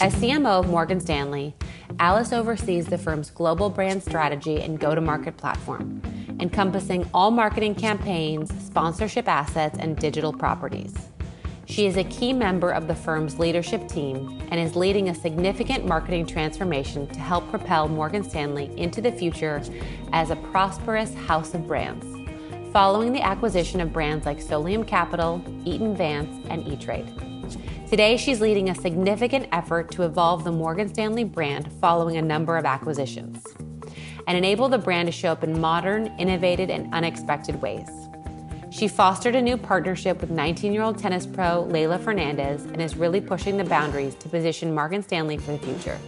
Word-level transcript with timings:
As 0.00 0.14
CMO 0.16 0.60
of 0.60 0.68
Morgan 0.68 1.00
Stanley, 1.00 1.54
Alice 1.98 2.34
oversees 2.34 2.84
the 2.84 2.98
firm's 2.98 3.30
global 3.30 3.70
brand 3.70 4.02
strategy 4.02 4.60
and 4.60 4.78
go 4.78 4.94
to 4.94 5.00
market 5.00 5.38
platform, 5.38 6.02
encompassing 6.38 7.08
all 7.14 7.30
marketing 7.30 7.74
campaigns, 7.74 8.52
sponsorship 8.62 9.26
assets, 9.26 9.78
and 9.78 9.96
digital 9.96 10.34
properties. 10.34 10.94
She 11.64 11.86
is 11.86 11.96
a 11.96 12.04
key 12.04 12.34
member 12.34 12.72
of 12.72 12.88
the 12.88 12.94
firm's 12.94 13.38
leadership 13.38 13.88
team 13.88 14.38
and 14.50 14.60
is 14.60 14.76
leading 14.76 15.08
a 15.08 15.14
significant 15.14 15.86
marketing 15.86 16.26
transformation 16.26 17.06
to 17.06 17.20
help 17.20 17.48
propel 17.48 17.88
Morgan 17.88 18.22
Stanley 18.22 18.70
into 18.78 19.00
the 19.00 19.12
future 19.12 19.62
as 20.12 20.30
a 20.30 20.36
prosperous 20.36 21.14
house 21.14 21.54
of 21.54 21.66
brands, 21.66 22.17
following 22.72 23.12
the 23.12 23.22
acquisition 23.22 23.80
of 23.80 23.92
brands 23.92 24.26
like 24.26 24.38
Solium 24.38 24.86
Capital, 24.86 25.42
Eaton 25.64 25.96
Vance, 25.96 26.46
and 26.50 26.66
E 26.66 26.76
Trade. 26.76 27.12
Today, 27.88 28.16
she's 28.16 28.40
leading 28.40 28.68
a 28.68 28.74
significant 28.74 29.48
effort 29.52 29.90
to 29.92 30.02
evolve 30.02 30.44
the 30.44 30.52
Morgan 30.52 30.88
Stanley 30.88 31.24
brand 31.24 31.72
following 31.80 32.18
a 32.18 32.22
number 32.22 32.56
of 32.58 32.66
acquisitions 32.66 33.42
and 34.26 34.36
enable 34.36 34.68
the 34.68 34.76
brand 34.76 35.06
to 35.06 35.12
show 35.12 35.32
up 35.32 35.42
in 35.42 35.58
modern, 35.58 36.08
innovative, 36.18 36.68
and 36.68 36.92
unexpected 36.92 37.60
ways. 37.62 37.88
She 38.70 38.86
fostered 38.86 39.34
a 39.34 39.40
new 39.40 39.56
partnership 39.56 40.20
with 40.20 40.30
19 40.30 40.74
year 40.74 40.82
old 40.82 40.98
tennis 40.98 41.24
pro 41.24 41.64
Leylah 41.64 42.00
Fernandez 42.00 42.64
and 42.66 42.82
is 42.82 42.96
really 42.96 43.22
pushing 43.22 43.56
the 43.56 43.64
boundaries 43.64 44.14
to 44.16 44.28
position 44.28 44.74
Morgan 44.74 45.02
Stanley 45.02 45.38
for 45.38 45.52
the 45.52 45.58
future. 45.58 45.98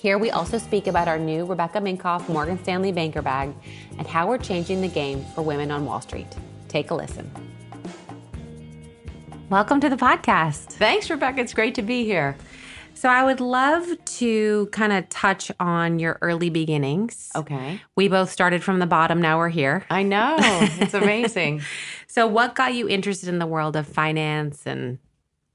Here 0.00 0.16
we 0.16 0.30
also 0.30 0.56
speak 0.56 0.86
about 0.86 1.08
our 1.08 1.18
new 1.18 1.44
Rebecca 1.44 1.78
Minkoff 1.78 2.26
Morgan 2.26 2.58
Stanley 2.62 2.90
banker 2.90 3.20
bag 3.20 3.52
and 3.98 4.06
how 4.06 4.26
we're 4.26 4.38
changing 4.38 4.80
the 4.80 4.88
game 4.88 5.22
for 5.34 5.42
women 5.42 5.70
on 5.70 5.84
Wall 5.84 6.00
Street. 6.00 6.26
Take 6.68 6.90
a 6.90 6.94
listen. 6.94 7.30
Welcome 9.50 9.78
to 9.80 9.90
the 9.90 9.96
podcast. 9.96 10.68
Thanks, 10.72 11.10
Rebecca. 11.10 11.42
It's 11.42 11.52
great 11.52 11.74
to 11.74 11.82
be 11.82 12.04
here. 12.04 12.38
So 12.94 13.10
I 13.10 13.24
would 13.24 13.40
love 13.40 13.86
to 14.02 14.68
kind 14.72 14.94
of 14.94 15.06
touch 15.10 15.52
on 15.60 15.98
your 15.98 16.16
early 16.22 16.48
beginnings. 16.48 17.30
Okay. 17.36 17.78
We 17.94 18.08
both 18.08 18.30
started 18.30 18.64
from 18.64 18.78
the 18.78 18.86
bottom, 18.86 19.20
now 19.20 19.36
we're 19.36 19.50
here. 19.50 19.84
I 19.90 20.02
know. 20.02 20.36
It's 20.40 20.94
amazing. 20.94 21.60
so 22.06 22.26
what 22.26 22.54
got 22.54 22.72
you 22.72 22.88
interested 22.88 23.28
in 23.28 23.38
the 23.38 23.46
world 23.46 23.76
of 23.76 23.86
finance 23.86 24.66
and 24.66 24.98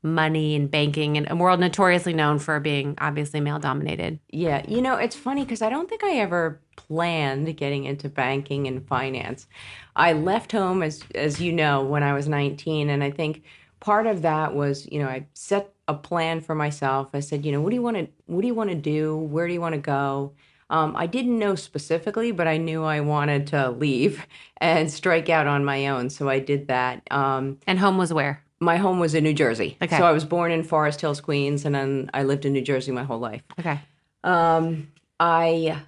money 0.05 0.55
and 0.55 0.69
banking 0.69 1.17
and 1.17 1.29
a 1.29 1.35
world 1.35 1.59
notoriously 1.59 2.13
known 2.13 2.39
for 2.39 2.59
being 2.59 2.93
obviously 2.99 3.39
male 3.39 3.59
dominated? 3.59 4.19
Yeah, 4.29 4.63
you 4.67 4.81
know, 4.81 4.95
it's 4.95 5.15
funny 5.15 5.43
because 5.43 5.61
I 5.61 5.69
don't 5.69 5.89
think 5.89 6.03
I 6.03 6.17
ever 6.17 6.61
planned 6.75 7.57
getting 7.57 7.85
into 7.85 8.07
banking 8.07 8.67
and 8.67 8.87
finance. 8.87 9.47
I 9.95 10.13
left 10.13 10.51
home 10.51 10.83
as 10.83 11.03
as 11.15 11.41
you 11.41 11.51
know 11.51 11.83
when 11.83 12.03
I 12.03 12.13
was 12.13 12.27
19 12.27 12.89
and 12.89 13.03
I 13.03 13.11
think 13.11 13.43
part 13.79 14.07
of 14.07 14.21
that 14.21 14.53
was, 14.53 14.87
you 14.91 14.99
know, 14.99 15.07
I 15.07 15.25
set 15.33 15.73
a 15.87 15.93
plan 15.93 16.41
for 16.41 16.55
myself. 16.55 17.09
I 17.13 17.19
said, 17.19 17.45
you 17.45 17.51
know, 17.51 17.61
what 17.61 17.71
do 17.71 17.75
you 17.75 17.81
want 17.81 17.97
to 17.97 18.07
what 18.27 18.41
do 18.41 18.47
you 18.47 18.55
want 18.55 18.69
to 18.69 18.75
do? 18.75 19.17
Where 19.17 19.47
do 19.47 19.53
you 19.53 19.61
want 19.61 19.73
to 19.73 19.81
go? 19.81 20.33
Um, 20.69 20.95
I 20.95 21.05
didn't 21.07 21.37
know 21.37 21.55
specifically, 21.55 22.31
but 22.31 22.47
I 22.47 22.57
knew 22.57 22.83
I 22.83 22.99
wanted 23.01 23.47
to 23.47 23.71
leave 23.71 24.25
and 24.57 24.91
strike 24.91 25.29
out 25.29 25.47
on 25.47 25.65
my 25.65 25.87
own. 25.87 26.09
So 26.11 26.29
I 26.29 26.39
did 26.39 26.67
that. 26.67 27.03
Um, 27.11 27.59
and 27.65 27.79
home 27.79 27.97
was 27.97 28.13
where? 28.13 28.44
My 28.59 28.77
home 28.77 28.99
was 28.99 29.13
in 29.13 29.23
New 29.23 29.33
Jersey. 29.33 29.77
Okay. 29.81 29.97
So 29.97 30.05
I 30.05 30.11
was 30.11 30.23
born 30.23 30.51
in 30.51 30.63
Forest 30.63 31.01
Hills, 31.01 31.19
Queens, 31.21 31.65
and 31.65 31.75
then 31.75 32.09
I 32.13 32.23
lived 32.23 32.45
in 32.45 32.53
New 32.53 32.61
Jersey 32.61 32.91
my 32.91 33.03
whole 33.03 33.19
life. 33.19 33.41
Okay. 33.59 33.79
Um, 34.23 34.91
I 35.19 35.81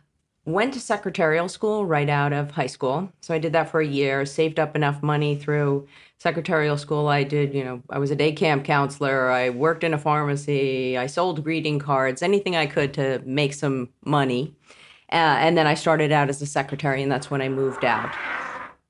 went 0.47 0.73
to 0.73 0.79
secretarial 0.79 1.49
school 1.49 1.85
right 1.85 2.09
out 2.09 2.31
of 2.31 2.51
high 2.51 2.67
school. 2.67 3.11
So 3.19 3.33
I 3.33 3.37
did 3.37 3.51
that 3.53 3.69
for 3.69 3.81
a 3.81 3.85
year, 3.85 4.25
saved 4.25 4.59
up 4.59 4.75
enough 4.75 5.03
money 5.03 5.35
through 5.35 5.87
secretarial 6.19 6.77
school. 6.77 7.07
I 7.07 7.23
did, 7.23 7.53
you 7.53 7.63
know, 7.63 7.83
I 7.89 7.99
was 7.99 8.11
a 8.11 8.15
day 8.15 8.31
camp 8.31 8.63
counselor. 8.63 9.29
I 9.29 9.49
worked 9.49 9.83
in 9.83 9.93
a 9.93 9.97
pharmacy. 9.97 10.97
I 10.97 11.07
sold 11.07 11.43
greeting 11.43 11.79
cards, 11.79 12.21
anything 12.21 12.55
I 12.55 12.65
could 12.65 12.93
to 12.93 13.21
make 13.25 13.53
some 13.53 13.89
money. 14.05 14.55
Uh, 15.11 15.35
and 15.39 15.57
then 15.57 15.67
I 15.67 15.73
started 15.73 16.11
out 16.11 16.29
as 16.29 16.41
a 16.41 16.45
secretary, 16.45 17.03
and 17.03 17.11
that's 17.11 17.29
when 17.29 17.41
I 17.41 17.49
moved 17.49 17.83
out. 17.85 18.15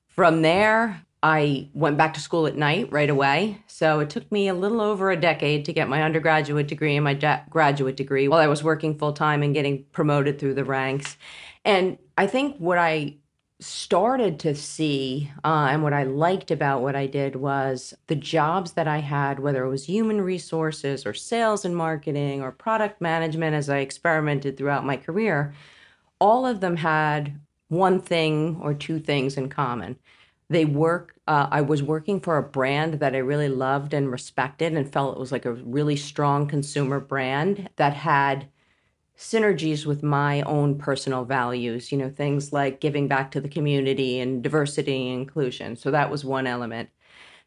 From 0.06 0.42
there, 0.42 1.04
I 1.22 1.68
went 1.74 1.96
back 1.96 2.14
to 2.14 2.20
school 2.20 2.46
at 2.46 2.56
night 2.56 2.92
right 2.92 3.10
away. 3.10 3.62
So 3.66 4.00
it 4.00 4.10
took 4.10 4.30
me 4.30 4.48
a 4.48 4.54
little 4.54 4.80
over 4.80 5.10
a 5.10 5.20
decade 5.20 5.64
to 5.64 5.72
get 5.72 5.88
my 5.88 6.02
undergraduate 6.02 6.68
degree 6.68 6.96
and 6.96 7.04
my 7.04 7.14
de- 7.14 7.44
graduate 7.50 7.96
degree 7.96 8.28
while 8.28 8.40
I 8.40 8.46
was 8.46 8.62
working 8.62 8.96
full 8.96 9.12
time 9.12 9.42
and 9.42 9.54
getting 9.54 9.84
promoted 9.92 10.38
through 10.38 10.54
the 10.54 10.64
ranks. 10.64 11.16
And 11.64 11.98
I 12.16 12.26
think 12.26 12.56
what 12.58 12.78
I 12.78 13.16
started 13.60 14.38
to 14.38 14.54
see 14.54 15.32
uh, 15.44 15.68
and 15.70 15.82
what 15.82 15.92
I 15.92 16.04
liked 16.04 16.52
about 16.52 16.82
what 16.82 16.94
I 16.94 17.06
did 17.06 17.34
was 17.34 17.92
the 18.06 18.14
jobs 18.14 18.72
that 18.72 18.86
I 18.86 18.98
had, 18.98 19.40
whether 19.40 19.64
it 19.64 19.68
was 19.68 19.84
human 19.84 20.20
resources 20.20 21.04
or 21.04 21.12
sales 21.12 21.64
and 21.64 21.76
marketing 21.76 22.40
or 22.40 22.52
product 22.52 23.00
management 23.00 23.56
as 23.56 23.68
I 23.68 23.78
experimented 23.78 24.56
throughout 24.56 24.86
my 24.86 24.96
career, 24.96 25.54
all 26.20 26.46
of 26.46 26.60
them 26.60 26.76
had 26.76 27.40
one 27.68 28.00
thing 28.00 28.58
or 28.62 28.74
two 28.74 29.00
things 29.00 29.36
in 29.36 29.48
common. 29.48 29.98
They 30.50 30.64
work, 30.64 31.14
uh, 31.26 31.48
I 31.50 31.60
was 31.60 31.82
working 31.82 32.20
for 32.20 32.38
a 32.38 32.42
brand 32.42 32.94
that 33.00 33.14
I 33.14 33.18
really 33.18 33.48
loved 33.50 33.92
and 33.92 34.10
respected 34.10 34.72
and 34.72 34.90
felt 34.90 35.16
it 35.16 35.20
was 35.20 35.32
like 35.32 35.44
a 35.44 35.52
really 35.52 35.96
strong 35.96 36.48
consumer 36.48 37.00
brand 37.00 37.68
that 37.76 37.92
had 37.94 38.48
synergies 39.18 39.86
with 39.86 40.02
my 40.02 40.42
own 40.42 40.78
personal 40.78 41.24
values, 41.24 41.92
you 41.92 41.98
know, 41.98 42.10
things 42.10 42.52
like 42.52 42.80
giving 42.80 43.08
back 43.08 43.30
to 43.32 43.40
the 43.40 43.48
community 43.48 44.20
and 44.20 44.42
diversity 44.42 45.10
and 45.10 45.20
inclusion. 45.22 45.76
So 45.76 45.90
that 45.90 46.10
was 46.10 46.24
one 46.24 46.46
element. 46.46 46.90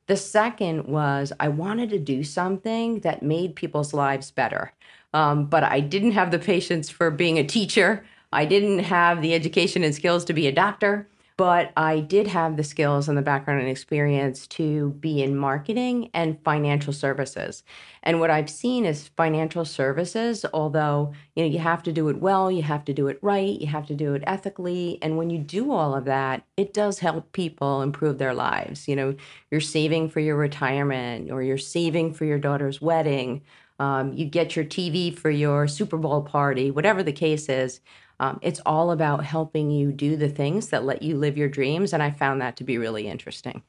The 0.08 0.18
second 0.18 0.86
was 0.88 1.32
I 1.40 1.50
wanted 1.50 1.90
to 1.92 2.00
do 2.00 2.24
something 2.24 3.00
that 3.02 3.24
made 3.24 3.56
people's 3.56 3.94
lives 3.94 4.32
better. 4.32 4.74
Um, 5.14 5.46
but 5.46 5.64
I 5.64 5.80
didn't 5.80 6.12
have 6.14 6.32
the 6.32 6.40
patience 6.40 6.90
for 6.90 7.12
being 7.12 7.38
a 7.40 7.46
teacher. 7.46 8.06
I 8.34 8.46
didn't 8.46 8.80
have 8.80 9.22
the 9.22 9.34
education 9.34 9.84
and 9.84 9.96
skills 9.96 10.26
to 10.26 10.34
be 10.34 10.48
a 10.48 10.52
doctor 10.52 11.08
but 11.42 11.72
I 11.76 12.02
did 12.02 12.28
have 12.28 12.56
the 12.56 12.64
skills 12.64 13.10
and 13.10 13.18
the 13.18 13.24
background 13.24 13.62
and 13.62 13.68
experience 13.68 14.46
to 14.46 14.92
be 15.00 15.24
in 15.24 15.36
marketing 15.36 16.12
and 16.14 16.38
financial 16.44 16.94
services. 16.94 17.64
And 18.04 18.20
what 18.20 18.30
I've 18.30 18.48
seen 18.48 18.86
is 18.86 19.08
financial 19.18 19.66
services, 19.66 20.46
although 20.54 21.14
you 21.36 21.44
know 21.44 21.50
you 21.50 21.58
have 21.58 21.82
to 21.82 21.92
do 21.92 22.10
it 22.10 22.22
well, 22.22 22.52
you 22.52 22.62
have 22.62 22.86
to 22.86 22.94
do 22.94 23.08
it 23.08 23.18
right, 23.24 23.60
you 23.60 23.66
have 23.66 23.88
to 23.88 23.96
do 23.96 24.14
it 24.14 24.24
ethically, 24.28 25.00
and 25.02 25.18
when 25.18 25.32
you 25.32 25.40
do 25.40 25.72
all 25.72 25.96
of 25.96 26.06
that, 26.06 26.44
it 26.58 26.76
does 26.76 27.00
help 27.00 27.32
people 27.32 27.82
improve 27.82 28.20
their 28.20 28.36
lives. 28.36 28.88
You 28.88 28.96
know, 28.96 29.16
you're 29.50 29.62
saving 29.62 30.12
for 30.12 30.20
your 30.20 30.36
retirement 30.36 31.32
or 31.32 31.42
you're 31.42 31.58
saving 31.58 32.14
for 32.14 32.26
your 32.26 32.38
daughter's 32.38 32.80
wedding. 32.82 33.42
Um, 33.80 34.14
you 34.14 34.26
get 34.26 34.56
your 34.56 34.66
TV 34.66 35.18
for 35.18 35.32
your 35.32 35.68
Super 35.68 35.98
Bowl 35.98 36.22
party, 36.22 36.70
whatever 36.70 37.02
the 37.02 37.12
case 37.12 37.50
is. 37.50 37.82
Um, 38.22 38.40
it's 38.44 38.62
all 38.68 38.92
about 38.92 39.26
helping 39.26 39.72
you 39.72 39.92
do 39.92 40.16
the 40.16 40.30
things 40.30 40.70
that 40.70 40.86
let 40.86 41.02
you 41.02 41.18
live 41.18 41.38
your 41.40 41.50
dreams. 41.50 41.92
And 41.92 42.04
I 42.04 42.12
found 42.12 42.40
that 42.40 42.56
to 42.58 42.64
be 42.64 42.78
really 42.78 43.08
interesting. 43.08 43.64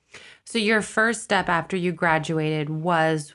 So, 0.44 0.58
your 0.58 0.82
first 0.82 1.22
step 1.22 1.48
after 1.48 1.74
you 1.74 1.90
graduated 1.90 2.68
was 2.68 3.32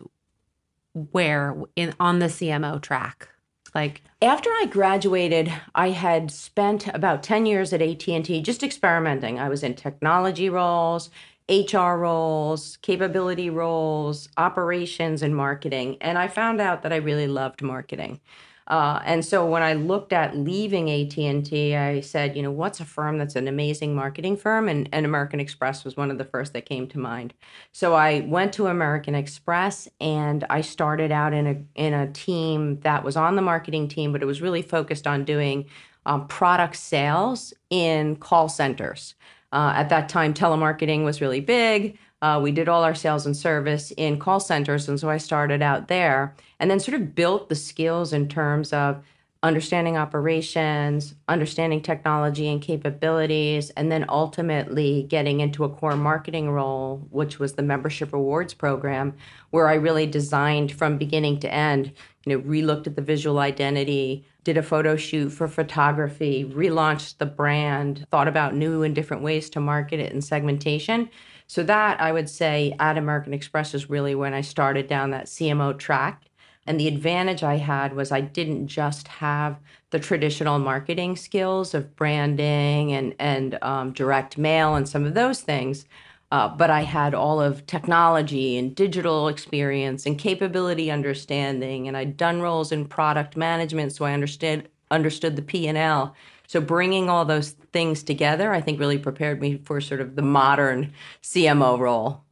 where 1.11 1.55
in 1.75 1.95
on 1.99 2.19
the 2.19 2.27
CMO 2.27 2.79
track? 2.81 3.29
Like 3.73 4.01
after 4.21 4.49
I 4.49 4.65
graduated, 4.69 5.51
I 5.75 5.89
had 5.89 6.31
spent 6.31 6.87
about 6.87 7.23
10 7.23 7.45
years 7.45 7.73
at 7.73 7.81
AT&T 7.81 8.41
just 8.41 8.63
experimenting. 8.63 9.39
I 9.39 9.49
was 9.49 9.63
in 9.63 9.75
technology 9.75 10.49
roles, 10.49 11.09
HR 11.49 11.95
roles, 11.95 12.77
capability 12.77 13.49
roles, 13.49 14.29
operations 14.37 15.21
and 15.21 15.35
marketing, 15.35 15.97
and 16.01 16.17
I 16.17 16.27
found 16.27 16.61
out 16.61 16.83
that 16.83 16.93
I 16.93 16.97
really 16.97 17.27
loved 17.27 17.61
marketing. 17.61 18.19
Uh, 18.67 19.01
and 19.05 19.23
so 19.23 19.45
when 19.45 19.63
I 19.63 19.73
looked 19.73 20.11
at 20.11 20.35
leaving 20.35 20.89
AT&T, 20.89 21.75
I 21.75 22.01
said, 22.01 22.35
you 22.35 22.43
know, 22.43 22.51
what's 22.51 22.81
a 22.81 22.85
firm 22.85 23.17
that's 23.17 23.37
an 23.37 23.47
amazing 23.47 23.95
marketing 23.95 24.35
firm? 24.35 24.67
And, 24.67 24.89
and 24.91 25.05
American 25.05 25.39
Express 25.39 25.85
was 25.85 25.95
one 25.95 26.11
of 26.11 26.17
the 26.17 26.25
first 26.25 26.51
that 26.51 26.65
came 26.65 26.85
to 26.89 26.99
mind. 26.99 27.33
So 27.71 27.93
I 27.93 28.21
went 28.21 28.53
to 28.53 28.67
American 28.67 29.15
Express 29.15 29.87
and 30.01 30.45
I 30.49 30.61
started 30.61 31.13
out 31.13 31.33
in 31.33 31.47
a 31.47 31.81
in 31.81 31.93
a 31.93 32.11
team 32.11 32.81
that 32.81 33.05
was 33.05 33.15
on 33.15 33.37
the 33.37 33.41
marketing 33.41 33.87
team, 33.87 34.11
but 34.11 34.21
it 34.21 34.25
was 34.25 34.41
really 34.41 34.61
focused 34.61 35.07
on 35.07 35.23
doing 35.23 35.65
um, 36.05 36.27
product 36.27 36.75
sales 36.75 37.53
in 37.69 38.17
call 38.17 38.49
centers. 38.49 39.15
Uh, 39.53 39.71
at 39.75 39.87
that 39.89 40.09
time, 40.09 40.33
telemarketing 40.33 41.05
was 41.05 41.21
really 41.21 41.39
big. 41.39 41.97
Uh, 42.21 42.39
we 42.41 42.51
did 42.51 42.67
all 42.67 42.83
our 42.83 42.95
sales 42.95 43.25
and 43.25 43.37
service 43.37 43.91
in 43.91 44.19
call 44.19 44.39
centers. 44.39 44.89
And 44.89 44.99
so 44.99 45.09
I 45.09 45.17
started 45.17 45.61
out 45.61 45.87
there 45.87 46.35
and 46.59 46.69
then 46.69 46.79
sort 46.79 46.99
of 46.99 47.13
built 47.13 47.49
the 47.49 47.55
skills 47.55 48.11
in 48.11 48.27
terms 48.27 48.73
of 48.73 49.03
understanding 49.43 49.97
operations, 49.97 51.13
understanding 51.27 51.79
technology 51.81 52.47
and 52.49 52.59
capabilities, 52.59 53.69
and 53.71 53.91
then 53.91 54.03
ultimately 54.09 55.03
getting 55.03 55.41
into 55.41 55.63
a 55.63 55.69
core 55.69 55.95
marketing 55.95 56.49
role, 56.49 57.07
which 57.11 57.37
was 57.37 57.53
the 57.53 57.61
membership 57.61 58.11
rewards 58.13 58.55
program, 58.55 59.13
where 59.51 59.67
I 59.67 59.75
really 59.75 60.07
designed 60.07 60.71
from 60.71 60.97
beginning 60.97 61.39
to 61.41 61.53
end, 61.53 61.93
you 62.25 62.35
know, 62.35 62.43
relooked 62.43 62.87
at 62.87 62.95
the 62.95 63.01
visual 63.01 63.37
identity, 63.37 64.25
did 64.43 64.57
a 64.57 64.63
photo 64.63 64.95
shoot 64.95 65.29
for 65.29 65.47
photography, 65.47 66.43
relaunched 66.45 67.19
the 67.19 67.25
brand, 67.27 68.07
thought 68.09 68.27
about 68.27 68.55
new 68.55 68.81
and 68.81 68.95
different 68.95 69.21
ways 69.21 69.51
to 69.51 69.59
market 69.59 69.99
it 69.99 70.13
and 70.13 70.23
segmentation 70.23 71.09
So 71.47 71.63
that 71.63 71.99
I 72.01 72.11
would 72.11 72.29
say 72.29 72.75
at 72.79 72.97
American 72.97 73.33
Express 73.33 73.73
is 73.73 73.89
really 73.89 74.15
when 74.15 74.33
I 74.33 74.41
started 74.41 74.87
down 74.87 75.11
that 75.11 75.25
CMO 75.25 75.77
track. 75.77 76.23
And 76.65 76.77
the 76.77 76.89
advantage 76.89 77.43
I 77.43 77.55
had 77.55 77.95
was 77.95 78.11
I 78.11 78.19
didn't 78.19 78.67
just 78.67 79.07
have 79.07 79.57
the 79.91 79.99
traditional 79.99 80.59
marketing 80.59 81.15
skills 81.15 81.73
of 81.73 81.95
branding 81.95 82.91
and 82.91 83.15
and 83.19 83.57
um, 83.61 83.93
direct 83.93 84.37
mail 84.37 84.75
and 84.75 84.87
some 84.87 85.05
of 85.05 85.13
those 85.13 85.39
things, 85.39 85.85
uh, 86.31 86.49
but 86.49 86.69
I 86.69 86.81
had 86.81 87.13
all 87.13 87.39
of 87.39 87.65
technology 87.67 88.57
and 88.57 88.75
digital 88.75 89.29
experience 89.29 90.05
and 90.05 90.19
capability 90.19 90.91
understanding, 90.91 91.87
and 91.87 91.95
I'd 91.95 92.17
done 92.17 92.41
roles 92.41 92.73
in 92.73 92.85
product 92.85 93.37
management, 93.37 93.93
so 93.93 94.03
I 94.03 94.13
understood 94.13 94.67
understood 94.91 95.37
the 95.37 95.41
P 95.41 95.67
and 95.67 95.77
L. 95.77 96.15
So 96.47 96.61
bringing 96.61 97.09
all 97.09 97.25
those 97.25 97.51
things 97.71 98.03
together, 98.03 98.53
I 98.53 98.61
think, 98.61 98.79
really 98.79 98.97
prepared 98.97 99.41
me 99.41 99.61
for 99.65 99.79
sort 99.81 100.01
of 100.01 100.15
the 100.15 100.21
modern 100.21 100.93
CMO 101.21 101.77
role. 101.77 102.23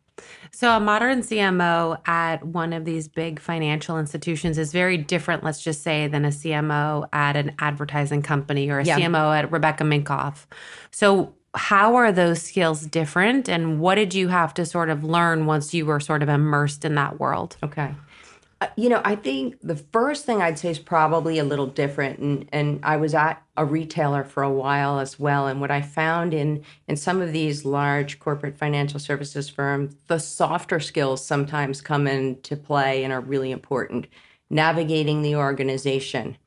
So, 0.51 0.71
a 0.71 0.79
modern 0.79 1.21
CMO 1.21 1.99
at 2.07 2.45
one 2.45 2.71
of 2.71 2.85
these 2.85 3.09
big 3.09 3.41
financial 3.41 3.99
institutions 3.99 4.57
is 4.57 4.71
very 4.71 4.97
different, 4.97 5.43
let's 5.43 5.61
just 5.61 5.83
say, 5.83 6.07
than 6.07 6.23
a 6.23 6.29
CMO 6.29 7.09
at 7.11 7.35
an 7.35 7.53
advertising 7.59 8.21
company 8.21 8.69
or 8.69 8.79
a 8.79 8.85
yeah. 8.85 8.97
CMO 8.97 9.37
at 9.37 9.51
Rebecca 9.51 9.83
Minkoff. 9.83 10.45
So, 10.91 11.33
how 11.53 11.95
are 11.95 12.11
those 12.11 12.41
skills 12.41 12.85
different? 12.85 13.49
And 13.49 13.79
what 13.79 13.95
did 13.95 14.13
you 14.13 14.29
have 14.29 14.53
to 14.55 14.65
sort 14.65 14.89
of 14.89 15.03
learn 15.03 15.45
once 15.45 15.73
you 15.73 15.85
were 15.85 15.99
sort 15.99 16.23
of 16.23 16.29
immersed 16.29 16.85
in 16.85 16.95
that 16.95 17.19
world? 17.19 17.57
Okay. 17.63 17.93
Uh, 18.61 18.67
you 18.77 18.87
know, 18.87 19.01
I 19.03 19.15
think 19.15 19.59
the 19.61 19.75
first 19.75 20.25
thing 20.25 20.41
I'd 20.41 20.57
say 20.57 20.69
is 20.69 20.79
probably 20.79 21.39
a 21.39 21.43
little 21.43 21.67
different. 21.67 22.19
And, 22.19 22.47
and 22.53 22.79
I 22.83 22.95
was 22.95 23.13
at 23.13 23.43
a 23.57 23.65
retailer 23.65 24.23
for 24.23 24.43
a 24.43 24.51
while 24.51 24.99
as 24.99 25.19
well. 25.19 25.47
And 25.47 25.59
what 25.59 25.71
I 25.71 25.81
found 25.81 26.33
in, 26.33 26.63
in 26.87 26.95
some 26.95 27.21
of 27.21 27.33
these 27.33 27.65
large 27.65 28.17
corporate 28.19 28.57
financial 28.57 28.99
services 28.99 29.49
firms, 29.49 29.95
the 30.07 30.19
softer 30.19 30.79
skills 30.79 31.25
sometimes 31.25 31.81
come 31.81 32.07
into 32.07 32.55
play 32.55 33.03
and 33.03 33.11
are 33.11 33.21
really 33.21 33.51
important. 33.51 34.07
Navigating 34.49 35.21
the 35.21 35.35
organization, 35.35 36.37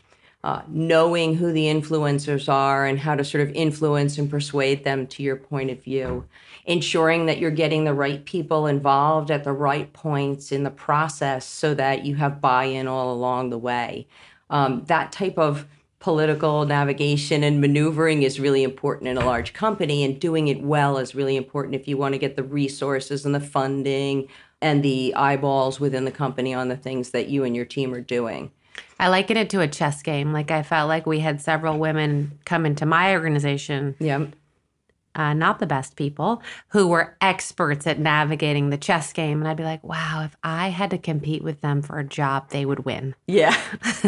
uh, 0.45 0.63
knowing 0.69 1.37
who 1.37 1.53
the 1.53 1.65
influencers 1.65 2.49
are 2.49 2.87
and 2.87 2.99
how 3.01 3.15
to 3.15 3.25
sort 3.25 3.43
of 3.43 3.55
influence 3.55 4.19
and 4.19 4.31
persuade 4.31 4.85
them 4.85 5.07
to 5.07 5.23
your 5.23 5.37
point 5.37 5.71
of 5.71 5.83
view 5.83 6.25
ensuring 6.69 7.25
that 7.25 7.39
you're 7.39 7.51
getting 7.51 7.85
the 7.85 7.95
right 7.95 8.27
people 8.27 8.67
involved 8.67 9.31
at 9.31 9.43
the 9.43 9.53
right 9.53 9.91
points 9.95 10.53
in 10.53 10.65
the 10.65 10.71
process 10.71 11.47
so 11.47 11.75
that 11.75 12.05
you 12.05 12.15
have 12.15 12.43
buy-in 12.43 12.87
all 12.87 13.11
along 13.11 13.49
the 13.49 13.59
way. 13.59 14.07
Um, 14.51 14.85
that 14.85 15.11
type 15.11 15.39
of 15.39 15.67
political 15.99 16.67
navigation 16.67 17.43
and 17.43 17.61
maneuvering 17.61 18.23
is 18.23 18.39
really 18.39 18.63
important 18.63 19.09
in 19.09 19.17
a 19.17 19.25
large 19.25 19.55
company, 19.55 20.05
and 20.05 20.21
doing 20.21 20.49
it 20.49 20.63
well 20.63 20.99
is 20.99 21.15
really 21.15 21.37
important 21.37 21.75
if 21.75 21.89
you 21.89 21.97
want 21.97 22.13
to 22.13 22.19
get 22.19 22.37
the 22.37 22.43
resources 22.43 23.25
and 23.25 23.35
the 23.35 23.41
funding 23.41 24.29
and 24.61 24.83
the 24.83 25.15
eyeballs 25.15 25.81
within 25.81 26.05
the 26.05 26.11
company 26.11 26.53
on 26.53 26.69
the 26.69 26.77
things 26.77 27.11
that 27.11 27.29
you 27.29 27.45
and 27.45 27.57
your 27.57 27.65
team 27.65 27.95
are 27.95 28.01
doing. 28.01 28.51
I 29.01 29.09
liken 29.09 29.37
it 29.37 29.51
to 29.51 29.61
a 29.61 29.69
chess 29.69 30.03
game. 30.03 30.33
Like 30.33 30.51
I 30.51 30.63
felt 30.63 30.89
like 30.89 31.07
we 31.07 31.21
had 31.21 31.41
several 31.41 31.79
women 31.79 32.39
come 32.45 32.67
into 32.67 32.87
my 32.87 33.13
organization. 33.15 33.95
Yeah 33.99 34.27
uh, 35.19 35.35
not 35.35 35.59
the 35.59 35.67
best 35.67 35.97
people, 35.97 36.41
who 36.69 36.87
were 36.87 37.17
experts 37.21 37.87
at 37.87 37.99
navigating 37.99 38.71
the 38.71 38.79
chess 38.79 39.13
game. 39.13 39.41
And 39.41 39.49
I'd 39.49 39.57
be 39.57 39.65
like, 39.65 39.83
wow, 39.83 40.23
if 40.25 40.37
I 40.45 40.69
had 40.69 40.91
to 40.91 40.99
compete 40.99 41.43
with 41.43 41.61
them 41.61 41.83
for 41.83 41.99
a 41.99 42.05
job, 42.05 42.51
they 42.51 42.65
would 42.65 42.85
win. 42.85 43.15
Yeah. 43.27 43.57